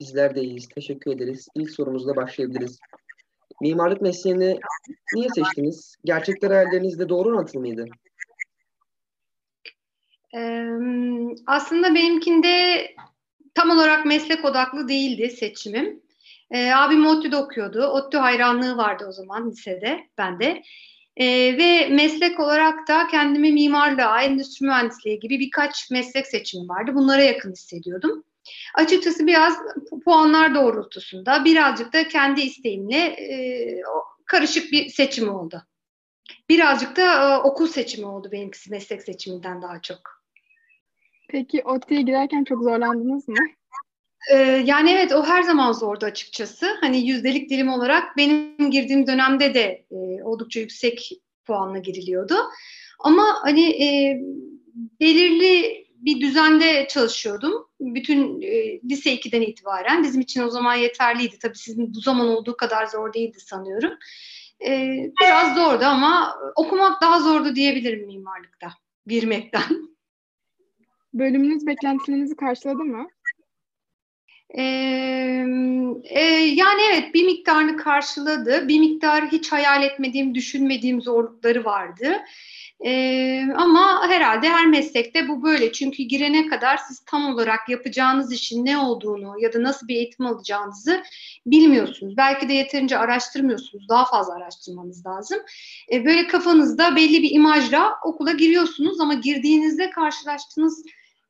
Bizler 0.00 0.34
de 0.34 0.40
iyiyiz. 0.40 0.68
Teşekkür 0.68 1.10
ederiz. 1.10 1.48
İlk 1.54 1.70
sorumuzla 1.70 2.16
başlayabiliriz. 2.16 2.78
Mimarlık 3.60 4.00
mesleğini 4.00 4.58
niye 5.14 5.28
seçtiniz? 5.28 5.96
Gerçekler 6.04 6.50
hayallerinizde 6.50 7.08
doğru 7.08 7.28
orantılı 7.28 7.60
mıydı? 7.60 7.86
Ee, 10.36 10.68
aslında 11.46 11.94
benimkinde 11.94 12.86
tam 13.54 13.70
olarak 13.70 14.06
meslek 14.06 14.44
odaklı 14.44 14.88
değildi 14.88 15.30
seçimim. 15.30 16.02
Ee, 16.50 16.70
abim 16.70 17.06
ODTÜ'de 17.06 17.36
okuyordu. 17.36 17.86
ODTÜ 17.86 18.18
hayranlığı 18.18 18.76
vardı 18.76 19.06
o 19.08 19.12
zaman 19.12 19.50
lisede, 19.50 20.08
bende. 20.18 20.62
E, 21.16 21.26
ve 21.58 21.88
meslek 21.88 22.40
olarak 22.40 22.88
da 22.88 23.06
kendimi 23.06 23.52
mimarlığa, 23.52 24.22
endüstri 24.22 24.66
mühendisliği 24.66 25.20
gibi 25.20 25.40
birkaç 25.40 25.90
meslek 25.90 26.26
seçimi 26.26 26.68
vardı. 26.68 26.90
Bunlara 26.94 27.22
yakın 27.22 27.52
hissediyordum. 27.52 28.24
Açıkçası 28.74 29.26
biraz 29.26 29.56
puanlar 30.04 30.54
doğrultusunda 30.54 31.44
birazcık 31.44 31.92
da 31.92 32.08
kendi 32.08 32.40
isteğimle 32.40 32.98
e, 32.98 33.82
karışık 34.26 34.72
bir 34.72 34.88
seçim 34.88 35.28
oldu. 35.28 35.62
Birazcık 36.48 36.96
da 36.96 37.34
e, 37.34 37.36
okul 37.36 37.66
seçimi 37.66 38.06
oldu 38.06 38.28
benimkisi 38.32 38.70
meslek 38.70 39.02
seçiminden 39.02 39.62
daha 39.62 39.82
çok. 39.82 40.22
Peki 41.28 41.62
ODTÜ'ye 41.64 42.02
girerken 42.02 42.44
çok 42.44 42.62
zorlandınız 42.62 43.28
mı? 43.28 43.36
Ee, 44.30 44.36
yani 44.66 44.90
evet 44.90 45.12
o 45.12 45.24
her 45.24 45.42
zaman 45.42 45.72
zordu 45.72 46.06
açıkçası. 46.06 46.66
Hani 46.80 47.06
yüzdelik 47.06 47.50
dilim 47.50 47.68
olarak 47.68 48.16
benim 48.16 48.70
girdiğim 48.70 49.06
dönemde 49.06 49.54
de 49.54 49.84
e, 49.90 50.22
oldukça 50.22 50.60
yüksek 50.60 51.10
puanla 51.44 51.78
giriliyordu. 51.78 52.34
Ama 52.98 53.24
hani 53.42 53.84
e, 53.84 54.20
belirli 55.00 55.82
bir 55.94 56.20
düzende 56.20 56.86
çalışıyordum. 56.88 57.52
Bütün 57.80 58.42
e, 58.42 58.80
lise 58.80 59.14
2'den 59.14 59.40
itibaren. 59.40 60.02
Bizim 60.02 60.20
için 60.20 60.42
o 60.42 60.50
zaman 60.50 60.74
yeterliydi. 60.74 61.38
Tabii 61.38 61.58
sizin 61.58 61.94
bu 61.94 62.00
zaman 62.00 62.28
olduğu 62.28 62.56
kadar 62.56 62.86
zor 62.86 63.12
değildi 63.12 63.40
sanıyorum. 63.40 63.92
E, 64.66 64.96
biraz 65.20 65.54
zordu 65.54 65.84
ama 65.84 66.36
okumak 66.56 67.02
daha 67.02 67.20
zordu 67.20 67.54
diyebilirim 67.54 68.06
mimarlıkta. 68.06 68.68
Girmekten. 69.06 69.92
Bölümünüz 71.14 71.66
beklentilerinizi 71.66 72.36
karşıladı 72.36 72.84
mı? 72.84 73.08
Ee, 74.58 74.62
e, 76.04 76.20
yani 76.54 76.82
evet 76.90 77.14
bir 77.14 77.24
miktarını 77.24 77.76
karşıladı. 77.76 78.68
Bir 78.68 78.80
miktar 78.80 79.26
hiç 79.32 79.52
hayal 79.52 79.82
etmediğim, 79.82 80.34
düşünmediğim 80.34 81.02
zorlukları 81.02 81.64
vardı. 81.64 82.16
Ee, 82.84 83.42
ama 83.56 84.08
herhalde 84.08 84.48
her 84.48 84.66
meslekte 84.66 85.28
bu 85.28 85.42
böyle. 85.42 85.72
Çünkü 85.72 86.02
girene 86.02 86.46
kadar 86.46 86.76
siz 86.76 87.04
tam 87.04 87.34
olarak 87.34 87.68
yapacağınız 87.68 88.32
işin 88.32 88.64
ne 88.64 88.78
olduğunu 88.78 89.34
ya 89.40 89.52
da 89.52 89.62
nasıl 89.62 89.88
bir 89.88 89.96
eğitim 89.96 90.26
alacağınızı 90.26 91.02
bilmiyorsunuz. 91.46 92.16
Belki 92.16 92.48
de 92.48 92.52
yeterince 92.52 92.98
araştırmıyorsunuz. 92.98 93.88
Daha 93.88 94.04
fazla 94.04 94.34
araştırmanız 94.34 95.06
lazım. 95.06 95.38
Ee, 95.92 96.04
böyle 96.04 96.26
kafanızda 96.26 96.96
belli 96.96 97.22
bir 97.22 97.30
imajla 97.30 97.92
okula 98.04 98.32
giriyorsunuz 98.32 99.00
ama 99.00 99.14
girdiğinizde 99.14 99.90
karşılaştığınız 99.90 100.84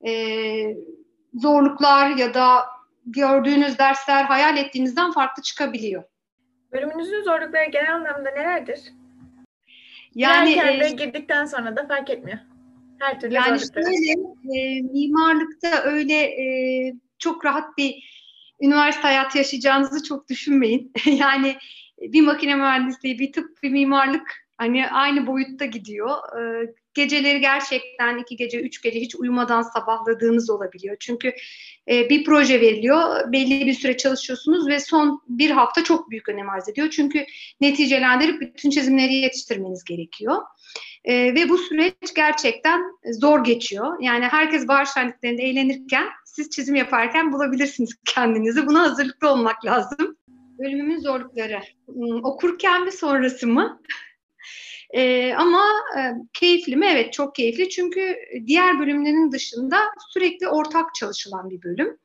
e, 0.06 0.12
zorluklar 1.34 2.10
ya 2.10 2.34
da 2.34 2.64
gördüğünüz 3.06 3.78
dersler 3.78 4.24
hayal 4.24 4.56
ettiğinizden 4.56 5.12
farklı 5.12 5.42
çıkabiliyor. 5.42 6.02
Bölümünüzün 6.72 7.22
zorlukları 7.22 7.70
genel 7.70 7.94
anlamda 7.94 8.30
nelerdir? 8.30 8.80
Yani 10.14 10.54
Girerken 10.54 10.78
e, 10.78 10.80
de 10.80 11.04
girdikten 11.04 11.44
sonra 11.44 11.76
da 11.76 11.86
fark 11.86 12.10
etmiyor. 12.10 12.38
Her 12.98 13.20
türlü 13.20 13.34
yani 13.34 13.58
zorlukları. 13.58 13.84
şöyle 13.84 14.12
e, 14.58 14.82
mimarlıkta 14.82 15.82
öyle 15.82 16.14
e, 16.14 16.46
çok 17.18 17.44
rahat 17.44 17.78
bir 17.78 17.94
üniversite 18.60 19.02
hayatı 19.02 19.38
yaşayacağınızı 19.38 20.02
çok 20.02 20.28
düşünmeyin. 20.28 20.92
yani 21.06 21.56
bir 22.00 22.20
makine 22.20 22.54
mühendisliği, 22.54 23.18
bir 23.18 23.32
tıp, 23.32 23.62
bir 23.62 23.70
mimarlık 23.70 24.46
hani 24.58 24.90
aynı 24.90 25.26
boyutta 25.26 25.64
gidiyor. 25.64 26.40
E, 26.40 26.74
geceleri 26.94 27.40
gerçekten 27.40 28.18
iki 28.18 28.36
gece, 28.36 28.60
üç 28.60 28.82
gece 28.82 29.00
hiç 29.00 29.14
uyumadan 29.14 29.62
sabahladığınız 29.62 30.50
olabiliyor. 30.50 30.96
Çünkü 31.00 31.34
e, 31.90 32.08
bir 32.10 32.24
proje 32.24 32.60
veriliyor, 32.60 33.32
belli 33.32 33.66
bir 33.66 33.74
süre 33.74 33.96
çalışıyorsunuz 33.96 34.68
ve 34.68 34.80
son 34.80 35.22
bir 35.28 35.50
hafta 35.50 35.84
çok 35.84 36.10
büyük 36.10 36.28
önem 36.28 36.50
arz 36.50 36.68
ediyor. 36.68 36.90
Çünkü 36.90 37.26
neticelendirip 37.60 38.40
bütün 38.40 38.70
çizimleri 38.70 39.14
yetiştirmeniz 39.14 39.84
gerekiyor. 39.84 40.36
E, 41.04 41.34
ve 41.34 41.48
bu 41.48 41.58
süreç 41.58 42.14
gerçekten 42.16 42.82
zor 43.12 43.44
geçiyor. 43.44 43.96
Yani 44.00 44.24
herkes 44.24 44.68
bahar 44.68 44.84
şenliklerinde 44.84 45.42
eğlenirken 45.42 46.06
siz 46.24 46.50
çizim 46.50 46.74
yaparken 46.74 47.32
bulabilirsiniz 47.32 47.94
kendinizi. 48.04 48.66
Buna 48.66 48.82
hazırlıklı 48.82 49.28
olmak 49.28 49.64
lazım. 49.64 50.16
Bölümümün 50.58 51.00
zorlukları. 51.00 51.60
Hmm, 51.86 52.24
Okurken 52.24 52.84
mi 52.84 52.92
sonrası 52.92 53.46
mı? 53.46 53.80
E, 54.92 55.34
ama 55.34 55.64
e, 55.98 56.00
keyifli 56.32 56.76
mi? 56.76 56.86
Evet 56.92 57.12
çok 57.12 57.34
keyifli 57.34 57.68
çünkü 57.68 58.16
diğer 58.46 58.78
bölümlerin 58.78 59.32
dışında 59.32 59.78
sürekli 60.08 60.48
ortak 60.48 60.94
çalışılan 60.94 61.50
bir 61.50 61.62
bölüm. 61.62 61.98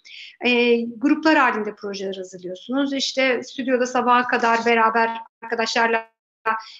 E, 0.45 0.81
gruplar 0.81 1.37
halinde 1.37 1.75
projeler 1.75 2.15
hazırlıyorsunuz. 2.15 2.93
İşte 2.93 3.43
stüdyoda 3.43 3.85
sabaha 3.85 4.27
kadar 4.27 4.65
beraber 4.65 5.09
arkadaşlarla 5.43 6.09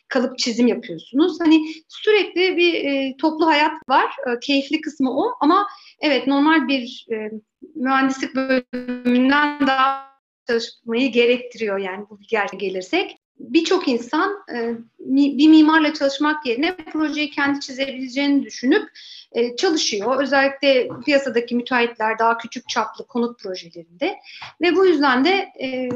kalıp 0.08 0.38
çizim 0.38 0.67
yapıyorsunuz. 0.67 1.39
Hani 1.39 1.67
sürekli 1.88 2.58
bir 2.58 2.74
e, 2.74 3.17
toplu 3.17 3.48
hayat 3.48 3.74
var. 3.89 4.15
E, 4.28 4.39
keyifli 4.39 4.82
kısmı 4.82 5.12
o 5.12 5.32
ama 5.41 5.67
evet 6.02 6.28
normal 6.28 6.67
bir 6.67 7.06
e, 7.12 7.32
mühendislik 7.76 8.36
bölümünden 8.36 9.67
daha 9.67 10.08
çalışmayı 10.48 11.12
gerektiriyor 11.12 11.78
yani 11.78 12.06
bu 12.10 12.20
gerçeğe 12.30 12.58
gelirsek 12.58 13.17
birçok 13.39 13.88
insan 13.88 14.38
e, 14.54 14.73
bir 15.00 15.50
mimarla 15.50 15.93
çalışmak 15.93 16.45
yerine 16.45 16.76
projeyi 16.76 17.30
kendi 17.30 17.60
çizebileceğini 17.60 18.43
düşünüp 18.43 18.89
e, 19.32 19.56
çalışıyor. 19.56 20.21
Özellikle 20.21 20.89
piyasadaki 21.06 21.56
müteahhitler 21.56 22.19
daha 22.19 22.38
küçük 22.38 22.69
çaplı 22.69 23.08
konut 23.08 23.39
projelerinde 23.39 24.15
ve 24.62 24.76
bu 24.76 24.86
yüzden 24.86 25.26
de 25.26 25.47
e, 25.62 25.89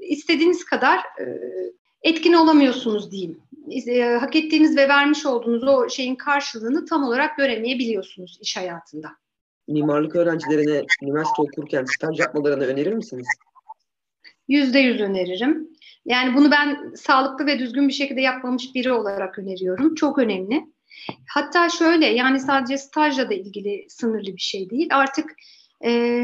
istediğiniz 0.00 0.64
kadar 0.64 1.00
etkin 2.02 2.32
olamıyorsunuz 2.32 3.10
diyeyim. 3.10 3.40
E, 3.86 4.02
hak 4.02 4.36
ettiğiniz 4.36 4.76
ve 4.76 4.88
vermiş 4.88 5.26
olduğunuz 5.26 5.64
o 5.64 5.88
şeyin 5.88 6.16
karşılığını 6.16 6.86
tam 6.86 7.04
olarak 7.04 7.36
göremeyebiliyorsunuz 7.36 8.38
iş 8.40 8.56
hayatında. 8.56 9.08
Mimarlık 9.68 10.16
öğrencilerine 10.16 10.82
üniversite 11.02 11.42
okurken 11.42 11.84
staj 11.84 12.20
yapmalarını 12.20 12.64
önerir 12.64 12.92
misiniz? 12.92 13.26
Yüzde 14.48 14.78
yüz 14.78 15.00
öneririm. 15.00 15.68
Yani 16.04 16.36
bunu 16.36 16.50
ben 16.50 16.94
sağlıklı 16.94 17.46
ve 17.46 17.58
düzgün 17.58 17.88
bir 17.88 17.92
şekilde 17.92 18.20
yapmamış 18.20 18.74
biri 18.74 18.92
olarak 18.92 19.38
öneriyorum. 19.38 19.94
Çok 19.94 20.18
önemli. 20.18 20.66
Hatta 21.28 21.68
şöyle 21.68 22.06
yani 22.06 22.40
sadece 22.40 22.78
stajla 22.78 23.30
da 23.30 23.34
ilgili 23.34 23.86
sınırlı 23.88 24.36
bir 24.36 24.40
şey 24.40 24.70
değil. 24.70 24.88
Artık 24.90 25.30
e, 25.84 26.22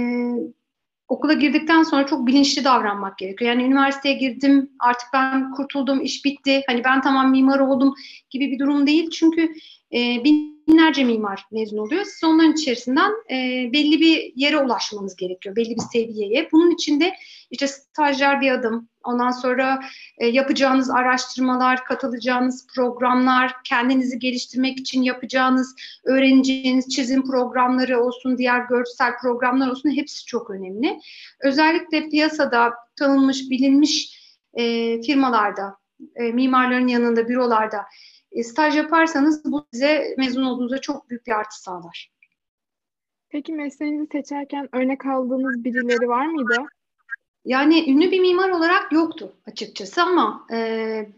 okula 1.08 1.32
girdikten 1.32 1.82
sonra 1.82 2.06
çok 2.06 2.26
bilinçli 2.26 2.64
davranmak 2.64 3.18
gerekiyor. 3.18 3.50
Yani 3.50 3.62
üniversiteye 3.62 4.14
girdim 4.14 4.70
artık 4.80 5.08
ben 5.12 5.52
kurtuldum 5.52 6.00
iş 6.00 6.24
bitti 6.24 6.62
hani 6.66 6.84
ben 6.84 7.00
tamam 7.00 7.30
mimar 7.30 7.58
oldum 7.58 7.94
gibi 8.30 8.50
bir 8.50 8.58
durum 8.58 8.86
değil. 8.86 9.10
Çünkü 9.10 9.54
e, 9.92 10.24
binlerce 10.24 11.04
mimar 11.04 11.44
mezun 11.52 11.78
oluyor. 11.78 12.04
Siz 12.04 12.24
onların 12.24 12.52
içerisinden 12.52 13.10
e, 13.30 13.36
belli 13.72 14.00
bir 14.00 14.32
yere 14.36 14.58
ulaşmanız 14.58 15.16
gerekiyor. 15.16 15.56
Belli 15.56 15.70
bir 15.70 15.82
seviyeye. 15.92 16.48
Bunun 16.52 16.70
için 16.70 17.00
de 17.00 17.14
işte 17.50 17.66
stajyer 17.66 18.40
bir 18.40 18.50
adım, 18.50 18.88
ondan 19.04 19.30
sonra 19.30 19.80
e, 20.18 20.26
yapacağınız 20.26 20.90
araştırmalar, 20.90 21.84
katılacağınız 21.84 22.66
programlar, 22.74 23.52
kendinizi 23.64 24.18
geliştirmek 24.18 24.78
için 24.78 25.02
yapacağınız, 25.02 25.74
öğreneceğiniz 26.04 26.88
çizim 26.88 27.26
programları 27.26 28.04
olsun, 28.04 28.38
diğer 28.38 28.60
görsel 28.60 29.12
programlar 29.22 29.70
olsun 29.70 29.90
hepsi 29.90 30.24
çok 30.24 30.50
önemli. 30.50 31.00
Özellikle 31.40 32.08
piyasada 32.08 32.74
tanınmış, 32.96 33.50
bilinmiş 33.50 34.18
e, 34.54 34.62
firmalarda, 35.02 35.76
e, 36.16 36.22
mimarların 36.22 36.88
yanında, 36.88 37.28
bürolarda 37.28 37.78
e, 38.32 38.42
staj 38.42 38.76
yaparsanız 38.76 39.44
bu 39.44 39.66
size 39.72 40.14
mezun 40.18 40.42
olduğunuzda 40.42 40.80
çok 40.80 41.10
büyük 41.10 41.26
bir 41.26 41.32
artı 41.32 41.62
sağlar. 41.62 42.12
Peki 43.28 43.52
mesleğinizi 43.52 44.08
seçerken 44.12 44.68
örnek 44.72 45.06
aldığınız 45.06 45.64
birileri 45.64 46.08
var 46.08 46.26
mıydı? 46.26 46.54
Yani 47.44 47.90
ünlü 47.90 48.10
bir 48.10 48.20
mimar 48.20 48.48
olarak 48.48 48.92
yoktu 48.92 49.32
açıkçası 49.46 50.02
ama 50.02 50.46
e, 50.52 51.08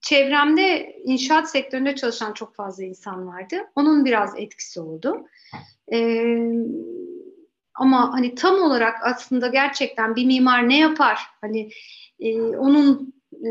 çevremde 0.00 0.96
inşaat 1.04 1.50
sektöründe 1.50 1.94
çalışan 1.94 2.32
çok 2.32 2.54
fazla 2.54 2.84
insan 2.84 3.26
vardı. 3.26 3.56
Onun 3.74 4.04
biraz 4.04 4.38
etkisi 4.38 4.80
oldu. 4.80 5.26
E, 5.92 6.26
ama 7.74 8.12
hani 8.12 8.34
tam 8.34 8.62
olarak 8.62 8.94
aslında 9.02 9.48
gerçekten 9.48 10.16
bir 10.16 10.26
mimar 10.26 10.68
ne 10.68 10.78
yapar? 10.78 11.20
Hani 11.40 11.70
e, 12.20 12.40
onun 12.40 13.14
e, 13.32 13.48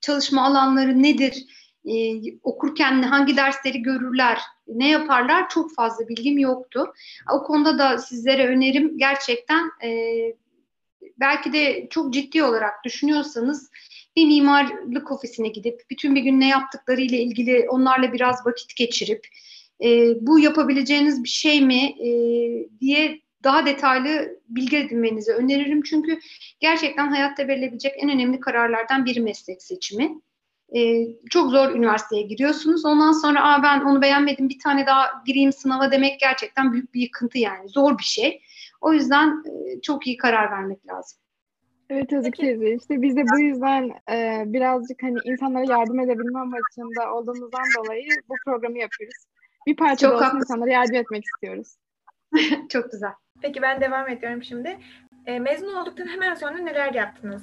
çalışma 0.00 0.46
alanları 0.46 1.02
nedir? 1.02 1.46
E, 1.86 1.94
okurken 2.42 3.02
hangi 3.02 3.36
dersleri 3.36 3.82
görürler? 3.82 4.40
Ne 4.68 4.90
yaparlar? 4.90 5.48
Çok 5.48 5.74
fazla 5.74 6.08
bilgim 6.08 6.38
yoktu. 6.38 6.92
O 7.32 7.42
konuda 7.42 7.78
da 7.78 7.98
sizlere 7.98 8.46
önerim 8.46 8.98
gerçekten 8.98 9.70
e, 9.84 9.90
belki 11.20 11.52
de 11.52 11.86
çok 11.90 12.12
ciddi 12.12 12.42
olarak 12.42 12.84
düşünüyorsanız 12.84 13.70
bir 14.16 14.26
mimarlık 14.26 15.12
ofisine 15.12 15.48
gidip 15.48 15.82
bütün 15.90 16.14
bir 16.14 16.20
gün 16.20 16.40
ne 16.40 16.48
yaptıkları 16.48 17.00
ile 17.00 17.18
ilgili 17.18 17.66
onlarla 17.70 18.12
biraz 18.12 18.46
vakit 18.46 18.76
geçirip 18.76 19.26
e, 19.84 19.88
bu 20.20 20.38
yapabileceğiniz 20.38 21.24
bir 21.24 21.28
şey 21.28 21.60
mi 21.60 21.84
e, 21.84 22.08
diye 22.80 23.20
daha 23.44 23.66
detaylı 23.66 24.40
bilgi 24.48 24.76
edinmenizi 24.76 25.32
öneririm. 25.32 25.82
Çünkü 25.82 26.20
gerçekten 26.60 27.08
hayatta 27.08 27.48
verilebilecek 27.48 27.92
en 27.96 28.10
önemli 28.10 28.40
kararlardan 28.40 29.04
biri 29.04 29.20
meslek 29.20 29.62
seçimi. 29.62 30.20
E, 30.74 31.06
çok 31.30 31.50
zor 31.50 31.70
üniversiteye 31.70 32.22
giriyorsunuz. 32.22 32.84
Ondan 32.84 33.12
sonra 33.12 33.44
Aa, 33.44 33.62
ben 33.62 33.80
onu 33.80 34.02
beğenmedim 34.02 34.48
bir 34.48 34.58
tane 34.58 34.86
daha 34.86 35.22
gireyim 35.26 35.52
sınava 35.52 35.90
demek 35.90 36.20
gerçekten 36.20 36.72
büyük 36.72 36.94
bir 36.94 37.00
yıkıntı 37.00 37.38
yani. 37.38 37.68
Zor 37.68 37.98
bir 37.98 38.04
şey. 38.04 38.42
O 38.80 38.92
yüzden 38.92 39.44
e, 39.46 39.80
çok 39.80 40.06
iyi 40.06 40.16
karar 40.16 40.50
vermek 40.50 40.86
lazım. 40.88 41.18
Evet 41.90 42.12
Özgür 42.12 42.32
teyze 42.32 42.74
işte 42.74 43.02
biz 43.02 43.16
de 43.16 43.24
bu 43.32 43.38
yüzden 43.38 43.90
e, 44.10 44.44
birazcık 44.46 45.02
hani 45.02 45.18
insanlara 45.24 45.64
yardım 45.64 46.00
edebilme 46.00 46.38
amacında 46.38 47.14
olduğumuzdan 47.14 47.64
dolayı 47.78 48.08
bu 48.28 48.34
programı 48.44 48.78
yapıyoruz. 48.78 49.24
Bir 49.66 49.76
parça 49.76 50.10
Çok 50.10 50.20
da 50.20 50.26
olsun 50.26 50.36
insanlara 50.36 50.70
yardım 50.70 50.94
etmek 50.94 51.24
istiyoruz. 51.24 51.76
çok 52.68 52.92
güzel. 52.92 53.12
Peki 53.42 53.62
ben 53.62 53.80
devam 53.80 54.08
ediyorum 54.08 54.42
şimdi. 54.42 54.78
E, 55.26 55.38
mezun 55.38 55.74
olduktan 55.74 56.06
hemen 56.06 56.34
sonra 56.34 56.58
neler 56.58 56.94
yaptınız? 56.94 57.42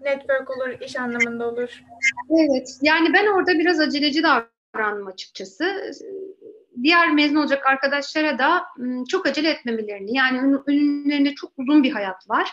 Network 0.00 0.50
olur, 0.50 0.80
iş 0.80 0.96
anlamında 0.96 1.48
olur. 1.48 1.82
Evet, 2.30 2.68
yani 2.82 3.12
ben 3.12 3.26
orada 3.26 3.58
biraz 3.58 3.80
aceleci 3.80 4.22
davrandım 4.22 5.06
açıkçası. 5.06 5.92
Diğer 6.82 7.12
mezun 7.12 7.36
olacak 7.36 7.66
arkadaşlara 7.66 8.38
da 8.38 8.62
ım, 8.78 9.04
çok 9.04 9.26
acele 9.26 9.50
etmemelerini, 9.50 10.16
yani 10.16 10.38
ön- 10.38 10.62
önlerinde 10.66 11.34
çok 11.34 11.52
uzun 11.56 11.82
bir 11.82 11.92
hayat 11.92 12.30
var. 12.30 12.50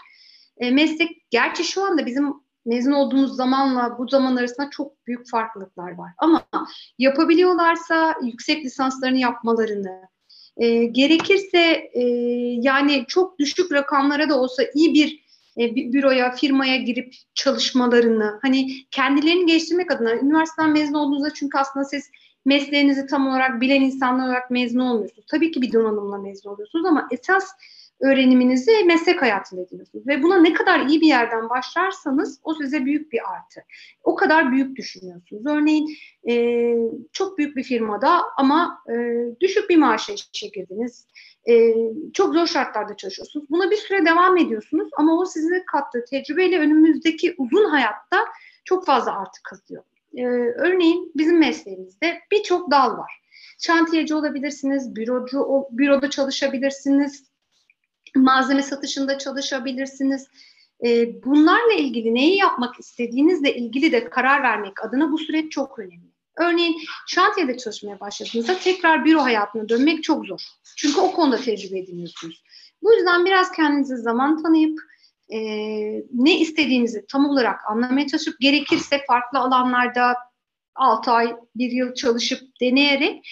E, 0.58 0.72
meslek, 0.72 1.30
gerçi 1.30 1.64
şu 1.64 1.84
anda 1.84 2.06
bizim 2.06 2.34
mezun 2.66 2.92
olduğumuz 2.92 3.36
zamanla 3.36 3.98
bu 3.98 4.08
zaman 4.10 4.36
arasında 4.36 4.70
çok 4.70 5.08
büyük 5.08 5.30
farklılıklar 5.30 5.92
var. 5.92 6.12
Ama 6.18 6.44
yapabiliyorlarsa 7.00 8.16
yüksek 8.24 8.66
lisanslarını 8.66 9.18
yapmalarını, 9.18 10.02
e, 10.58 10.86
gerekirse 10.86 11.90
e, 11.94 12.04
yani 12.62 13.06
çok 13.08 13.40
düşük 13.40 13.72
rakamlara 13.72 14.30
da 14.30 14.40
olsa 14.40 14.64
iyi 14.74 14.94
bir 14.94 15.27
e, 15.60 15.76
büroya, 15.76 16.32
firmaya 16.32 16.78
girip 16.78 17.13
çalışmalarını, 17.34 18.39
hani 18.41 18.67
kendilerini 18.91 19.46
geliştirmek 19.46 19.91
adına 19.91 20.15
üniversiteden 20.15 20.72
mezun 20.72 20.93
olduğunuzda 20.93 21.34
çünkü 21.34 21.58
aslında 21.58 21.86
siz 21.86 22.10
mesleğinizi 22.46 23.06
tam 23.06 23.28
olarak 23.28 23.62
bilen 23.62 23.82
insanlar 23.82 24.26
olarak 24.26 24.52
mezun 24.52 24.80
olmuyorsunuz. 24.80 25.26
Tabii 25.32 25.52
ki 25.52 25.62
bir 25.62 25.74
donanımla 25.74 26.17
mezun 26.17 26.50
oluyorsunuz 26.50 26.86
ama 26.86 27.08
esas 27.12 27.52
öğreniminizi 28.00 28.84
meslek 28.86 29.22
hayatında 29.22 29.62
ediyorsunuz. 29.62 30.08
Ve 30.08 30.24
buna 30.24 30.38
ne 30.38 30.54
kadar 30.54 30.86
iyi 30.86 31.02
bir 31.02 31.08
yerden 31.08 31.50
başlarsanız 31.50 32.40
o 32.44 32.54
size 32.54 32.86
büyük 32.86 33.12
bir 33.12 33.20
artı. 33.36 33.64
O 34.04 34.16
kadar 34.16 34.52
büyük 34.52 34.76
düşünüyorsunuz. 34.76 35.46
Örneğin 35.46 35.98
e, 36.30 36.76
çok 37.12 37.38
büyük 37.38 37.56
bir 37.56 37.64
firmada 37.64 38.22
ama 38.38 38.84
e, 38.90 38.96
düşük 39.40 39.70
bir 39.70 39.78
maaşa 39.78 40.14
işe 40.14 40.48
girdiniz. 40.48 41.08
E, 41.50 41.74
çok 42.14 42.34
zor 42.34 42.48
şartlarda 42.48 42.98
çalışıyorsunuz. 42.98 43.46
Buna 43.50 43.72
bir 43.72 43.76
süre 43.76 44.06
devam 44.06 44.38
ediyorsunuz 44.38 44.90
ama 44.98 45.20
o 45.20 45.26
size 45.26 45.64
kattığı 45.72 46.06
tecrübeyle 46.10 46.60
önümüzdeki 46.60 47.36
uzun 47.38 47.66
hayatta 47.66 48.26
çok 48.66 48.86
fazla 48.86 49.20
artı 49.20 49.44
kazıyor. 49.44 49.84
E, 50.18 50.26
örneğin 50.58 51.12
bizim 51.16 51.40
mesleğimizde 51.40 52.20
birçok 52.32 52.72
dal 52.72 52.98
var. 52.98 53.22
Şantiyeci 53.60 54.16
olabilirsiniz, 54.16 54.96
bürocu, 54.96 55.66
büroda 55.72 56.10
çalışabilirsiniz, 56.10 57.24
malzeme 58.24 58.64
satışında 58.64 59.18
çalışabilirsiniz. 59.18 60.28
E, 60.86 61.24
bunlarla 61.24 61.74
ilgili 61.74 62.16
neyi 62.16 62.38
yapmak 62.38 62.80
istediğinizle 62.80 63.56
ilgili 63.56 63.92
de 63.92 64.10
karar 64.10 64.44
vermek 64.44 64.86
adına 64.86 65.12
bu 65.12 65.18
süreç 65.18 65.52
çok 65.52 65.80
önemli. 65.80 66.12
Örneğin 66.38 66.78
şantiyede 67.08 67.58
çalışmaya 67.58 68.00
başladığınızda 68.00 68.60
tekrar 68.60 69.06
büro 69.06 69.24
hayatına 69.24 69.70
dönmek 69.70 70.04
çok 70.04 70.26
zor. 70.26 70.42
Çünkü 70.78 71.00
o 71.00 71.12
konuda 71.12 71.38
tecrübe 71.38 71.80
ediniyorsunuz. 71.80 72.44
Bu 72.84 72.94
yüzden 72.94 73.26
biraz 73.26 73.52
kendinize 73.52 73.96
zaman 73.98 74.44
tanıyıp 74.44 74.80
e, 75.30 75.40
ne 76.14 76.40
istediğinizi 76.40 77.06
tam 77.12 77.30
olarak 77.30 77.60
anlamaya 77.72 78.08
çalışıp 78.08 78.40
gerekirse 78.40 79.02
farklı 79.08 79.40
alanlarda 79.40 80.16
6 80.76 81.12
ay, 81.12 81.36
1 81.56 81.72
yıl 81.72 81.94
çalışıp 81.94 82.42
deneyerek 82.62 83.28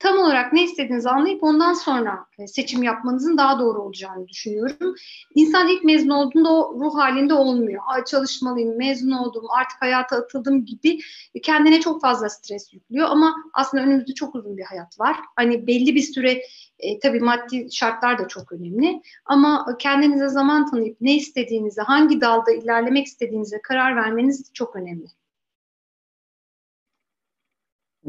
tam 0.00 0.18
olarak 0.18 0.52
ne 0.52 0.64
istediğinizi 0.64 1.10
anlayıp 1.10 1.42
ondan 1.42 1.72
sonra 1.72 2.26
e, 2.38 2.46
seçim 2.46 2.82
yapmanızın 2.82 3.38
daha 3.38 3.58
doğru 3.58 3.82
olacağını 3.82 4.28
düşünüyorum. 4.28 4.94
İnsan 5.34 5.68
ilk 5.68 5.84
mezun 5.84 6.08
olduğunda 6.08 6.50
o 6.50 6.80
ruh 6.80 6.94
halinde 6.94 7.34
olmuyor. 7.34 7.82
Ay 7.86 8.04
çalışmalıyım, 8.04 8.78
mezun 8.78 9.10
oldum, 9.10 9.44
artık 9.58 9.82
hayata 9.82 10.16
atıldım 10.16 10.64
gibi 10.64 10.98
kendine 11.42 11.80
çok 11.80 12.00
fazla 12.00 12.28
stres 12.28 12.72
yüklüyor 12.72 13.08
ama 13.10 13.34
aslında 13.54 13.82
önümüzde 13.82 14.14
çok 14.14 14.34
uzun 14.34 14.56
bir 14.56 14.64
hayat 14.64 15.00
var. 15.00 15.16
Hani 15.36 15.66
belli 15.66 15.94
bir 15.94 16.02
süre 16.02 16.42
e, 16.78 16.98
tabii 16.98 17.20
maddi 17.20 17.68
şartlar 17.72 18.18
da 18.18 18.28
çok 18.28 18.52
önemli 18.52 19.02
ama 19.24 19.76
kendinize 19.78 20.28
zaman 20.28 20.70
tanıyıp 20.70 20.96
ne 21.00 21.16
istediğinizi, 21.16 21.80
hangi 21.80 22.20
dalda 22.20 22.52
ilerlemek 22.52 23.06
istediğinize 23.06 23.60
karar 23.62 23.96
vermeniz 23.96 24.50
çok 24.54 24.76
önemli. 24.76 25.06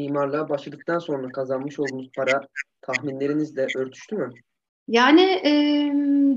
Mimarlığa 0.01 0.49
başladıktan 0.49 0.99
sonra 0.99 1.29
kazanmış 1.29 1.79
olduğunuz 1.79 2.09
para 2.15 2.47
tahminlerinizle 2.81 3.67
örtüştü 3.75 4.15
mü? 4.15 4.29
Yani 4.87 5.21
e, 5.21 5.51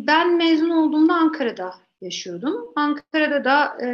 ben 0.06 0.36
mezun 0.36 0.70
olduğumda 0.70 1.14
Ankara'da 1.14 1.74
yaşıyordum. 2.00 2.72
Ankara'da 2.76 3.44
da 3.44 3.76
e, 3.84 3.88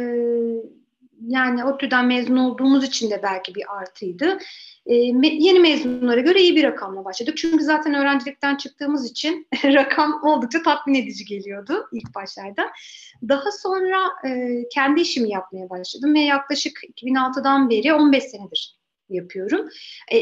yani 1.27 1.65
ODTÜ'den 1.65 2.05
mezun 2.05 2.37
olduğumuz 2.37 2.83
için 2.83 3.11
de 3.11 3.19
belki 3.23 3.55
bir 3.55 3.63
artıydı. 3.77 4.37
E, 4.85 4.95
me- 4.95 5.43
yeni 5.43 5.59
mezunlara 5.59 6.19
göre 6.19 6.41
iyi 6.41 6.55
bir 6.55 6.63
rakamla 6.63 7.05
başladık. 7.05 7.37
Çünkü 7.37 7.63
zaten 7.63 7.93
öğrencilikten 7.93 8.55
çıktığımız 8.55 9.11
için 9.11 9.47
rakam 9.63 10.23
oldukça 10.23 10.63
tatmin 10.63 10.95
edici 10.95 11.25
geliyordu 11.25 11.87
ilk 11.93 12.15
başlarda. 12.15 12.69
Daha 13.29 13.51
sonra 13.51 13.97
e, 14.27 14.61
kendi 14.73 15.01
işimi 15.01 15.29
yapmaya 15.29 15.69
başladım 15.69 16.13
ve 16.13 16.19
yaklaşık 16.19 16.79
2006'dan 16.83 17.69
beri 17.69 17.93
15 17.93 18.23
senedir 18.23 18.80
yapıyorum. 19.11 19.69
E, 20.13 20.17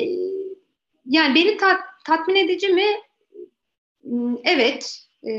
yani 1.05 1.35
beni 1.35 1.57
tat- 1.57 2.03
tatmin 2.05 2.35
edici 2.35 2.67
mi? 2.67 2.85
Hmm, 4.01 4.35
Evet, 4.43 5.08
e, 5.27 5.31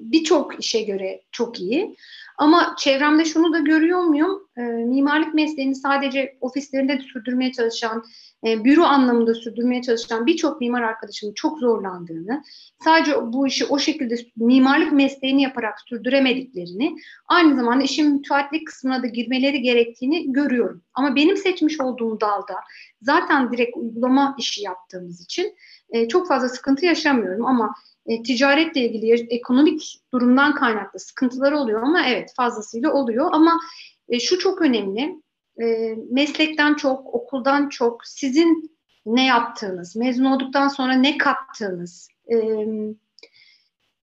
birçok 0.00 0.60
işe 0.64 0.82
göre 0.82 1.20
çok 1.32 1.60
iyi. 1.60 1.96
Ama 2.38 2.74
çevremde 2.78 3.24
şunu 3.24 3.52
da 3.52 3.58
görüyor 3.58 4.00
muyum? 4.00 4.48
E, 4.56 4.60
mimarlık 4.62 5.34
mesleğini 5.34 5.74
sadece 5.74 6.36
ofislerinde 6.40 6.98
sürdürmeye 6.98 7.52
çalışan, 7.52 8.04
e, 8.46 8.64
büro 8.64 8.82
anlamında 8.82 9.34
sürdürmeye 9.34 9.82
çalışan 9.82 10.26
birçok 10.26 10.60
mimar 10.60 10.82
arkadaşımın 10.82 11.34
çok 11.34 11.58
zorlandığını, 11.58 12.42
sadece 12.84 13.12
bu 13.32 13.46
işi 13.46 13.64
o 13.64 13.78
şekilde 13.78 14.16
mimarlık 14.36 14.92
mesleğini 14.92 15.42
yaparak 15.42 15.80
sürdüremediklerini, 15.80 16.96
aynı 17.28 17.56
zamanda 17.56 17.84
işin 17.84 18.12
müteahhitlik 18.12 18.66
kısmına 18.66 19.02
da 19.02 19.06
girmeleri 19.06 19.62
gerektiğini 19.62 20.32
görüyorum. 20.32 20.82
Ama 20.94 21.16
benim 21.16 21.36
seçmiş 21.36 21.80
olduğum 21.80 22.20
dalda 22.20 22.54
zaten 23.02 23.52
direkt 23.52 23.76
uygulama 23.76 24.36
işi 24.38 24.62
yaptığımız 24.62 25.20
için 25.20 25.54
e, 25.90 26.08
çok 26.08 26.28
fazla 26.28 26.48
sıkıntı 26.48 26.86
yaşamıyorum 26.86 27.46
ama 27.46 27.74
e, 28.06 28.22
ticaretle 28.22 28.80
ilgili 28.80 29.26
ekonomik 29.30 30.00
durumdan 30.12 30.54
kaynaklı 30.54 31.00
sıkıntıları 31.00 31.58
oluyor 31.58 31.82
ama 31.82 32.06
evet 32.06 32.32
fazlasıyla 32.36 32.92
oluyor. 32.92 33.28
Ama 33.32 33.60
e, 34.08 34.20
şu 34.20 34.38
çok 34.38 34.62
önemli 34.62 35.22
e, 35.60 35.94
meslekten 36.10 36.74
çok 36.74 37.14
okuldan 37.14 37.68
çok 37.68 38.06
sizin 38.06 38.76
ne 39.06 39.26
yaptığınız 39.26 39.96
mezun 39.96 40.24
olduktan 40.24 40.68
sonra 40.68 40.92
ne 40.92 41.18
kattığınız 41.18 42.08
e, 42.32 42.66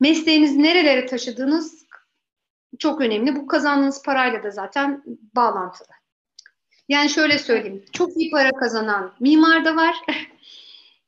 mesleğinizi 0.00 0.62
nerelere 0.62 1.06
taşıdığınız 1.06 1.87
çok 2.78 3.00
önemli. 3.00 3.37
Bu 3.37 3.46
kazandığınız 3.46 4.02
parayla 4.02 4.42
da 4.42 4.50
zaten 4.50 5.02
bağlantılı. 5.37 5.88
Yani 6.88 7.11
şöyle 7.11 7.38
söyleyeyim 7.38 7.84
çok 7.92 8.16
iyi 8.16 8.30
para 8.30 8.50
kazanan 8.50 9.12
mimar 9.20 9.64
da 9.64 9.76
var 9.76 9.94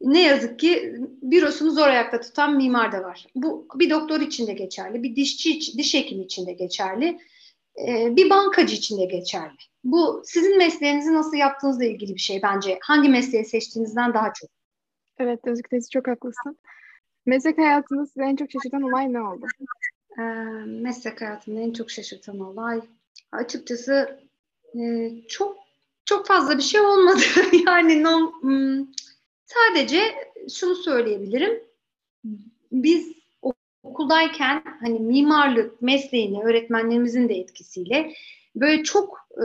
ne 0.01 0.23
yazık 0.23 0.59
ki 0.59 0.97
bürosunu 1.23 1.71
zor 1.71 1.89
ayakta 1.89 2.21
tutan 2.21 2.57
mimar 2.57 2.93
da 2.93 3.03
var. 3.03 3.27
Bu 3.35 3.69
bir 3.75 3.91
doktor 3.91 4.21
için 4.21 4.47
de 4.47 4.53
geçerli, 4.53 5.03
bir 5.03 5.17
dişçi 5.17 5.79
diş 5.79 5.95
hekimi 5.95 6.25
için 6.25 6.47
de 6.47 6.53
geçerli, 6.53 7.19
e, 7.89 8.17
bir 8.17 8.31
bankacı 8.31 8.75
için 8.75 9.01
de 9.01 9.05
geçerli. 9.05 9.57
Bu 9.85 10.23
sizin 10.25 10.59
mesleğinizi 10.59 11.15
nasıl 11.15 11.37
yaptığınızla 11.37 11.85
ilgili 11.85 12.15
bir 12.15 12.21
şey 12.21 12.43
bence. 12.43 12.79
Hangi 12.83 13.09
mesleği 13.09 13.45
seçtiğinizden 13.45 14.15
daha 14.15 14.33
çok. 14.33 14.51
Evet 15.19 15.41
Özgür 15.45 15.69
teyze 15.71 15.89
çok 15.93 16.09
haklısın. 16.09 16.59
Meslek 17.27 17.59
hayatında 17.59 18.07
sizi 18.07 18.23
en 18.23 18.37
çok 18.37 18.51
şaşırtan 18.51 18.83
olay 18.83 19.13
ne 19.13 19.21
oldu? 19.21 19.47
E, 20.19 20.23
meslek 20.67 21.21
hayatımda 21.21 21.61
en 21.61 21.73
çok 21.73 21.91
şaşırtan 21.91 22.41
olay 22.41 22.81
açıkçası 23.33 24.21
e, 24.75 25.11
çok 25.29 25.57
çok 26.05 26.27
fazla 26.27 26.59
bir 26.59 26.63
şey 26.63 26.81
olmadı. 26.81 27.21
yani 27.67 28.03
no, 28.03 28.33
hmm, 28.41 28.87
sadece 29.55 30.15
şunu 30.55 30.75
söyleyebilirim. 30.75 31.63
Biz 32.73 33.13
okuldayken 33.83 34.63
hani 34.81 34.99
mimarlık 34.99 35.83
mesleğini 35.83 36.43
öğretmenlerimizin 36.43 37.29
de 37.29 37.35
etkisiyle 37.35 38.15
böyle 38.57 38.83
çok 38.83 39.29
e, 39.37 39.45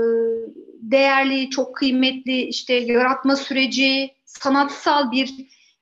değerli, 0.81 1.49
çok 1.49 1.75
kıymetli 1.75 2.41
işte 2.41 2.73
yaratma 2.73 3.35
süreci, 3.35 4.11
sanatsal 4.25 5.11
bir 5.11 5.33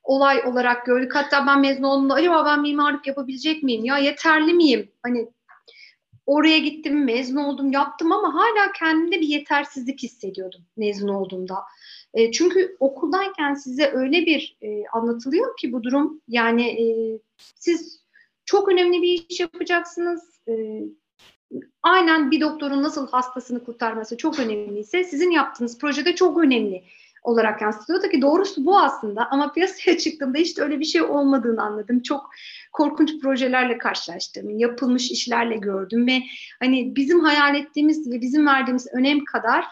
olay 0.02 0.42
olarak 0.46 0.86
gördük. 0.86 1.14
Hatta 1.14 1.46
ben 1.46 1.60
mezun 1.60 1.82
olduğumda 1.82 2.14
acaba 2.14 2.44
ben 2.44 2.60
mimarlık 2.60 3.06
yapabilecek 3.06 3.62
miyim? 3.62 3.84
Ya 3.84 3.98
yeterli 3.98 4.52
miyim? 4.52 4.90
Hani 5.02 5.28
oraya 6.26 6.58
gittim, 6.58 7.04
mezun 7.04 7.36
oldum, 7.36 7.72
yaptım 7.72 8.12
ama 8.12 8.34
hala 8.34 8.72
kendimde 8.72 9.20
bir 9.20 9.28
yetersizlik 9.28 10.02
hissediyordum 10.02 10.60
mezun 10.76 11.08
olduğumda. 11.08 11.54
E, 12.14 12.32
çünkü 12.32 12.76
okuldayken 12.80 13.54
size 13.54 13.90
öyle 13.94 14.26
bir 14.26 14.56
e, 14.62 14.84
anlatılıyor 14.92 15.56
ki 15.56 15.72
bu 15.72 15.82
durum 15.82 16.20
yani 16.28 16.66
e, 16.66 16.86
siz 17.54 18.04
çok 18.44 18.68
önemli 18.68 19.02
bir 19.02 19.26
iş 19.28 19.40
yapacaksınız. 19.40 20.40
E, 20.48 20.82
aynen 21.82 22.30
bir 22.30 22.40
doktorun 22.40 22.82
nasıl 22.82 23.08
hastasını 23.08 23.64
kurtarması 23.64 24.16
çok 24.16 24.38
önemliyse 24.38 25.04
sizin 25.04 25.30
yaptığınız 25.30 25.78
projede 25.78 26.14
çok 26.14 26.38
önemli 26.38 26.84
olarak 27.24 27.62
yansıtıyordu 27.62 28.08
ki 28.08 28.22
doğrusu 28.22 28.64
bu 28.64 28.78
aslında 28.78 29.28
ama 29.30 29.52
piyasaya 29.52 29.98
çıktığımda 29.98 30.38
hiç 30.38 30.58
öyle 30.58 30.80
bir 30.80 30.84
şey 30.84 31.02
olmadığını 31.02 31.62
anladım. 31.62 32.02
Çok 32.02 32.30
korkunç 32.72 33.20
projelerle 33.22 33.78
karşılaştım, 33.78 34.58
yapılmış 34.58 35.10
işlerle 35.10 35.56
gördüm 35.56 36.06
ve 36.06 36.22
hani 36.60 36.96
bizim 36.96 37.20
hayal 37.20 37.54
ettiğimiz 37.54 38.10
ve 38.10 38.20
bizim 38.20 38.46
verdiğimiz 38.46 38.86
önem 38.92 39.24
kadar 39.24 39.64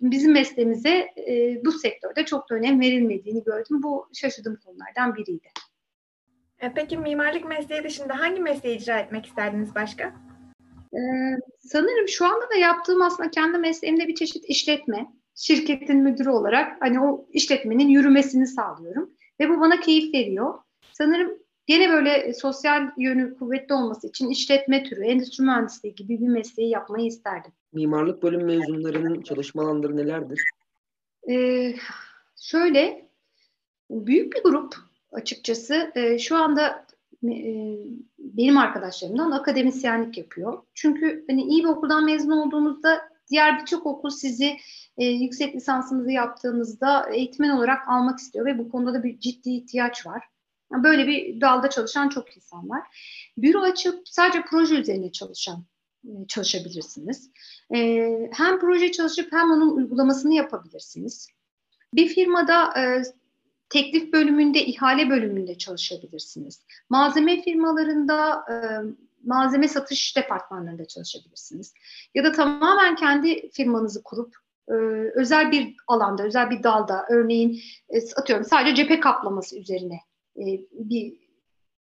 bizim 0.00 0.32
mesleğimize 0.32 1.06
e, 1.28 1.60
bu 1.64 1.72
sektörde 1.72 2.24
çok 2.24 2.50
da 2.50 2.54
önem 2.54 2.80
verilmediğini 2.80 3.44
gördüm. 3.44 3.82
Bu 3.82 4.08
şaşırdığım 4.12 4.58
konulardan 4.64 5.14
biriydi. 5.14 5.48
E, 6.58 6.72
peki 6.74 6.98
mimarlık 6.98 7.44
mesleği 7.44 7.84
dışında 7.84 8.18
hangi 8.18 8.40
mesleği 8.40 8.76
icra 8.76 8.98
etmek 8.98 9.26
isterdiniz 9.26 9.74
başka? 9.74 10.14
Ee, 10.94 11.36
sanırım 11.60 12.08
şu 12.08 12.26
anda 12.26 12.50
da 12.50 12.54
yaptığım 12.54 13.02
aslında 13.02 13.30
kendi 13.30 13.58
mesleğimde 13.58 14.08
bir 14.08 14.14
çeşit 14.14 14.44
işletme. 14.44 15.06
Şirketin 15.34 15.96
müdürü 15.96 16.30
olarak 16.30 16.76
hani 16.80 17.00
o 17.00 17.26
işletmenin 17.32 17.88
yürümesini 17.88 18.46
sağlıyorum. 18.46 19.10
Ve 19.40 19.48
bu 19.48 19.60
bana 19.60 19.80
keyif 19.80 20.14
veriyor. 20.14 20.54
Sanırım 20.92 21.38
gene 21.66 21.92
böyle 21.92 22.32
sosyal 22.34 22.90
yönü 22.98 23.38
kuvvetli 23.38 23.74
olması 23.74 24.06
için 24.06 24.28
işletme 24.28 24.84
türü, 24.84 25.04
endüstri 25.04 25.44
mühendisliği 25.44 25.94
gibi 25.94 26.20
bir 26.20 26.28
mesleği 26.28 26.70
yapmayı 26.70 27.06
isterdim. 27.06 27.52
Mimarlık 27.74 28.22
bölüm 28.22 28.44
mezunlarının 28.44 29.22
çalışma 29.22 29.62
alanları 29.62 29.96
nelerdir? 29.96 30.40
Ee, 31.30 31.74
şöyle, 32.40 33.08
büyük 33.90 34.32
bir 34.32 34.42
grup 34.42 34.74
açıkçası. 35.12 35.92
Ee, 35.94 36.18
şu 36.18 36.36
anda 36.36 36.86
e, 37.24 37.76
benim 38.18 38.58
arkadaşlarımdan 38.58 39.30
akademisyenlik 39.30 40.18
yapıyor. 40.18 40.62
Çünkü 40.74 41.24
hani 41.28 41.42
iyi 41.42 41.62
bir 41.62 41.68
okuldan 41.68 42.04
mezun 42.04 42.30
olduğunuzda 42.30 43.00
diğer 43.30 43.60
birçok 43.60 43.86
okul 43.86 44.10
sizi 44.10 44.56
e, 44.98 45.04
yüksek 45.04 45.56
lisansınızı 45.56 46.10
yaptığınızda 46.10 47.10
eğitmen 47.12 47.50
olarak 47.50 47.88
almak 47.88 48.18
istiyor 48.18 48.46
ve 48.46 48.58
bu 48.58 48.68
konuda 48.68 48.94
da 48.94 49.02
bir 49.02 49.20
ciddi 49.20 49.50
ihtiyaç 49.50 50.06
var. 50.06 50.24
Yani 50.72 50.84
böyle 50.84 51.06
bir 51.06 51.40
dalda 51.40 51.70
çalışan 51.70 52.08
çok 52.08 52.36
insan 52.36 52.70
var. 52.70 52.82
Büro 53.38 53.60
açıp 53.60 54.08
sadece 54.08 54.42
proje 54.50 54.74
üzerine 54.74 55.12
çalışan 55.12 55.56
e, 55.56 55.73
çalışabilirsiniz. 56.28 57.30
E, 57.74 58.08
hem 58.32 58.60
proje 58.60 58.92
çalışıp 58.92 59.32
hem 59.32 59.50
onun 59.50 59.76
uygulamasını 59.76 60.34
yapabilirsiniz. 60.34 61.28
Bir 61.94 62.08
firmada 62.08 62.80
e, 62.80 63.02
teklif 63.68 64.12
bölümünde, 64.12 64.64
ihale 64.64 65.10
bölümünde 65.10 65.58
çalışabilirsiniz. 65.58 66.62
Malzeme 66.90 67.42
firmalarında 67.42 68.44
e, 68.50 68.54
malzeme 69.24 69.68
satış 69.68 70.16
departmanlarında 70.16 70.84
çalışabilirsiniz. 70.84 71.74
Ya 72.14 72.24
da 72.24 72.32
tamamen 72.32 72.96
kendi 72.96 73.50
firmanızı 73.50 74.02
kurup 74.02 74.34
e, 74.68 74.74
özel 75.14 75.52
bir 75.52 75.76
alanda, 75.86 76.22
özel 76.22 76.50
bir 76.50 76.62
dalda, 76.62 77.06
örneğin 77.10 77.60
e, 77.88 77.98
atıyorum 78.16 78.44
sadece 78.44 78.74
cephe 78.74 79.00
kaplaması 79.00 79.58
üzerine 79.58 80.00
e, 80.36 80.44
bir 80.72 81.14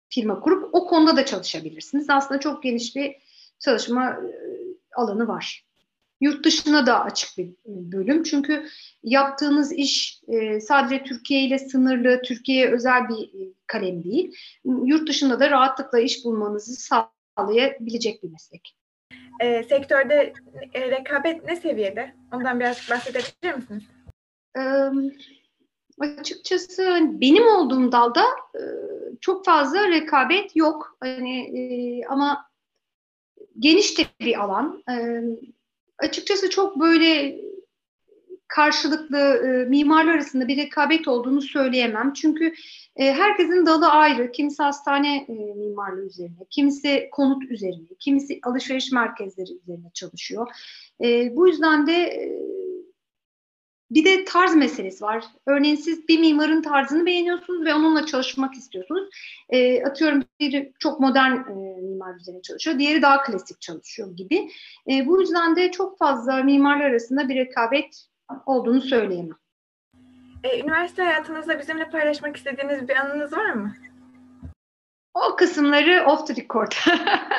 firma 0.09 0.39
kurup 0.39 0.69
o 0.73 0.87
konuda 0.87 1.15
da 1.15 1.25
çalışabilirsiniz. 1.25 2.09
Aslında 2.09 2.39
çok 2.39 2.63
geniş 2.63 2.95
bir 2.95 3.15
çalışma 3.59 4.09
e, 4.09 4.29
alanı 4.95 5.27
var. 5.27 5.65
Yurt 6.21 6.45
dışına 6.45 6.85
da 6.85 7.03
açık 7.03 7.37
bir 7.37 7.49
bölüm. 7.65 8.23
Çünkü 8.23 8.65
yaptığınız 9.03 9.73
iş 9.73 10.21
e, 10.27 10.61
sadece 10.61 11.03
Türkiye 11.03 11.41
ile 11.41 11.59
sınırlı, 11.59 12.21
Türkiye'ye 12.21 12.71
özel 12.71 13.09
bir 13.09 13.23
e, 13.23 13.53
kalem 13.67 14.03
değil. 14.03 14.35
Yurt 14.65 15.09
dışında 15.09 15.39
da 15.39 15.51
rahatlıkla 15.51 15.99
iş 15.99 16.25
bulmanızı 16.25 17.01
sağlayabilecek 17.37 18.23
bir 18.23 18.29
meslek. 18.29 18.75
E, 19.39 19.63
sektörde 19.63 20.33
e, 20.73 20.91
rekabet 20.91 21.43
ne 21.43 21.55
seviyede? 21.55 22.15
Ondan 22.33 22.59
biraz 22.59 22.89
bahsedebilir 22.89 23.55
misiniz? 23.55 23.83
E, 24.57 24.61
açıkçası 25.99 26.99
benim 27.01 27.47
olduğum 27.47 27.91
dalda 27.91 28.23
e, 28.55 28.61
çok 29.21 29.45
fazla 29.45 29.87
rekabet 29.87 30.55
yok. 30.55 30.97
Hani 30.99 31.59
e, 31.59 32.05
ama 32.05 32.48
geniş 33.59 33.97
de 33.97 34.01
bir 34.19 34.43
alan. 34.43 34.83
E, 34.91 35.21
açıkçası 35.97 36.49
çok 36.49 36.79
böyle 36.79 37.39
karşılıklı 38.47 39.17
e, 39.17 39.69
mimarlar 39.69 40.15
arasında 40.15 40.47
bir 40.47 40.57
rekabet 40.57 41.07
olduğunu 41.07 41.41
söyleyemem. 41.41 42.13
Çünkü 42.13 42.53
e, 42.95 43.13
herkesin 43.13 43.65
dalı 43.65 43.87
ayrı. 43.87 44.31
Kimisi 44.31 44.63
hastane 44.63 45.17
e, 45.17 45.33
mimarlığı 45.33 46.05
üzerine, 46.05 46.45
kimisi 46.49 47.09
konut 47.11 47.51
üzerine, 47.51 47.87
kimisi 47.99 48.39
alışveriş 48.43 48.91
merkezleri 48.91 49.51
üzerine 49.63 49.91
çalışıyor. 49.93 50.47
E, 51.03 51.35
bu 51.35 51.47
yüzden 51.47 51.87
de 51.87 51.93
e, 51.93 52.48
bir 53.91 54.05
de 54.05 54.25
tarz 54.25 54.55
meselesi 54.55 55.03
var. 55.03 55.23
Örneğin 55.45 55.75
siz 55.75 56.07
bir 56.07 56.19
mimarın 56.19 56.61
tarzını 56.61 57.05
beğeniyorsunuz 57.05 57.65
ve 57.65 57.73
onunla 57.73 58.05
çalışmak 58.05 58.53
istiyorsunuz. 58.53 59.09
E, 59.49 59.83
atıyorum 59.83 60.23
biri 60.39 60.73
çok 60.79 60.99
modern 60.99 61.31
e, 61.31 61.81
mimar 61.81 62.15
üzerine 62.15 62.41
çalışıyor, 62.41 62.79
diğeri 62.79 63.01
daha 63.01 63.23
klasik 63.23 63.61
çalışıyor 63.61 64.15
gibi. 64.15 64.51
E, 64.89 65.07
bu 65.07 65.21
yüzden 65.21 65.55
de 65.55 65.71
çok 65.71 65.97
fazla 65.97 66.43
mimarlar 66.43 66.85
arasında 66.85 67.29
bir 67.29 67.35
rekabet 67.35 68.05
olduğunu 68.45 68.81
söyleyemem. 68.81 69.37
E, 70.43 70.59
üniversite 70.59 71.03
hayatınızda 71.03 71.59
bizimle 71.59 71.89
paylaşmak 71.89 72.37
istediğiniz 72.37 72.89
bir 72.89 72.95
anınız 72.95 73.33
var 73.33 73.53
mı? 73.53 73.75
O 75.13 75.35
kısımları 75.35 76.05
off 76.07 76.27
the 76.27 76.35
record. 76.35 76.71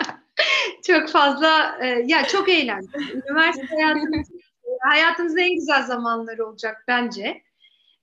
çok 0.87 1.09
fazla, 1.09 1.79
e, 1.81 1.87
ya 1.87 2.25
çok 2.25 2.49
eğlendim. 2.49 2.91
Üniversite 3.31 3.67
hayatınız, 3.67 4.29
hayatınızın 4.81 5.39
en 5.39 5.55
güzel 5.55 5.83
zamanları 5.83 6.47
olacak 6.47 6.85
bence. 6.89 7.43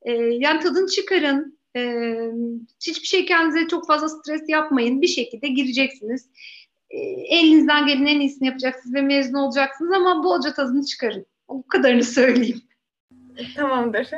E, 0.02 0.12
yani 0.14 0.60
tadını 0.60 0.88
çıkarın. 0.88 1.60
E, 1.76 1.82
hiçbir 2.82 3.08
şey 3.08 3.26
kendinize 3.26 3.68
çok 3.68 3.88
fazla 3.88 4.10
stres 4.10 4.50
yapmayın. 4.50 5.02
Bir 5.02 5.08
şekilde 5.08 5.48
gireceksiniz. 5.48 6.30
E, 6.90 6.98
elinizden 7.38 7.86
gelen 7.86 8.06
en 8.06 8.20
iyisini 8.20 8.48
yapacaksınız 8.48 8.96
ve 8.96 9.02
mezun 9.02 9.34
olacaksınız 9.34 9.92
ama 9.92 10.24
bolca 10.24 10.54
tadını 10.54 10.86
çıkarın. 10.86 11.26
O 11.48 11.64
kadarını 11.68 12.04
söyleyeyim. 12.04 12.62
Tamamdır. 13.56 14.10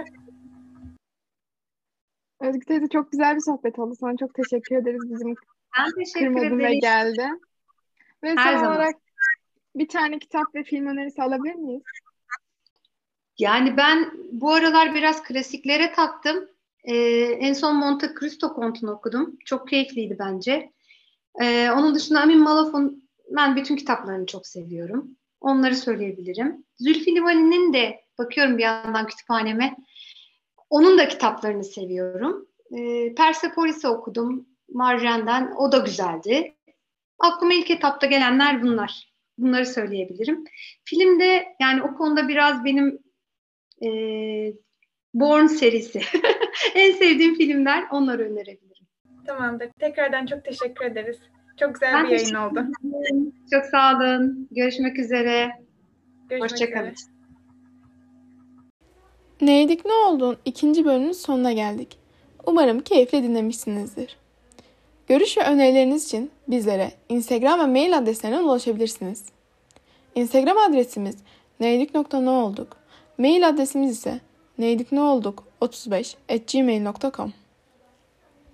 Özgü 2.41 2.65
teyze 2.65 2.87
çok 2.87 3.11
güzel 3.11 3.35
bir 3.35 3.41
sohbet 3.41 3.79
oldu. 3.79 3.95
Sana 3.99 4.17
çok 4.17 4.33
teşekkür 4.33 4.75
ederiz 4.75 5.01
bizim 5.03 5.35
ben 5.77 5.91
teşekkür 5.95 6.33
kırmadın 6.33 6.59
ve 6.59 6.75
geldi. 6.75 7.27
Ve 8.23 8.35
Her 8.35 8.53
son 8.53 8.59
zaman. 8.59 8.75
olarak 8.75 8.95
bir 9.75 9.87
tane 9.87 10.19
kitap 10.19 10.55
ve 10.55 10.63
film 10.63 10.87
önerisi 10.87 11.23
alabilir 11.23 11.55
miyiz? 11.55 11.81
Yani 13.39 13.77
ben 13.77 14.11
bu 14.31 14.53
aralar 14.53 14.95
biraz 14.95 15.23
klasiklere 15.23 15.91
taktım. 15.91 16.49
Ee, 16.83 16.95
en 17.21 17.53
son 17.53 17.75
Monte 17.75 18.13
Cristo 18.19 18.53
kontunu 18.53 18.91
okudum. 18.91 19.37
Çok 19.45 19.67
keyifliydi 19.67 20.17
bence. 20.19 20.71
Ee, 21.41 21.69
onun 21.71 21.95
dışında 21.95 22.21
Amin 22.21 22.39
Malaf'ın 22.39 23.09
ben 23.29 23.55
bütün 23.55 23.75
kitaplarını 23.75 24.25
çok 24.25 24.47
seviyorum. 24.47 25.15
Onları 25.41 25.75
söyleyebilirim. 25.75 26.65
Zülfü 26.79 27.15
Livaneli'nin 27.15 27.73
de 27.73 28.01
bakıyorum 28.17 28.57
bir 28.57 28.63
yandan 28.63 29.07
kütüphaneme. 29.07 29.75
Onun 30.69 30.97
da 30.97 31.07
kitaplarını 31.07 31.63
seviyorum. 31.63 32.47
Ee, 32.77 33.15
Persepolis'i 33.15 33.87
okudum 33.87 34.45
Marjan'dan. 34.73 35.55
O 35.57 35.71
da 35.71 35.77
güzeldi. 35.77 36.55
Aklıma 37.19 37.53
ilk 37.53 37.71
etapta 37.71 38.07
gelenler 38.07 38.63
bunlar. 38.63 39.13
Bunları 39.37 39.65
söyleyebilirim. 39.65 40.43
Filmde 40.85 41.45
yani 41.61 41.83
o 41.83 41.97
konuda 41.97 42.27
biraz 42.27 42.65
benim 42.65 42.99
e, 43.83 43.89
Born 45.13 45.45
serisi. 45.45 46.01
en 46.75 46.91
sevdiğim 46.91 47.35
filmler 47.35 47.83
onları 47.91 48.23
önerebilirim. 48.23 48.87
Tamamdır. 49.27 49.69
Tekrardan 49.79 50.25
çok 50.25 50.45
teşekkür 50.45 50.85
ederiz. 50.85 51.17
Çok 51.59 51.73
güzel 51.73 51.93
Ben 51.93 52.05
bir 52.05 52.11
yayın 52.11 52.35
oldu. 52.35 52.59
ederim. 52.59 53.33
Çok 53.53 53.65
sağ 53.65 53.95
olun. 53.95 54.47
Görüşmek 54.51 54.99
üzere. 54.99 55.51
Hoşçakalın. 56.39 56.93
Neydik 59.41 59.85
ne 59.85 59.93
olduğun 59.93 60.37
ikinci 60.45 60.85
bölümün 60.85 61.11
sonuna 61.11 61.53
geldik. 61.53 61.97
Umarım 62.45 62.79
keyifle 62.79 63.23
dinlemişsinizdir. 63.23 64.17
Görüş 65.07 65.37
ve 65.37 65.41
önerileriniz 65.41 66.05
için 66.05 66.31
bizlere 66.47 66.91
Instagram 67.09 67.59
ve 67.59 67.65
mail 67.65 67.97
adreslerinden 67.97 68.43
ulaşabilirsiniz. 68.43 69.25
Instagram 70.15 70.57
adresimiz 70.57 71.15
neydik.noolduk. 71.59 72.78
Mail 73.19 73.47
adresimiz 73.47 73.91
ise 73.91 74.19
neydikneolduk35 74.59 76.15
at 76.29 76.47
gmail.com 76.47 77.33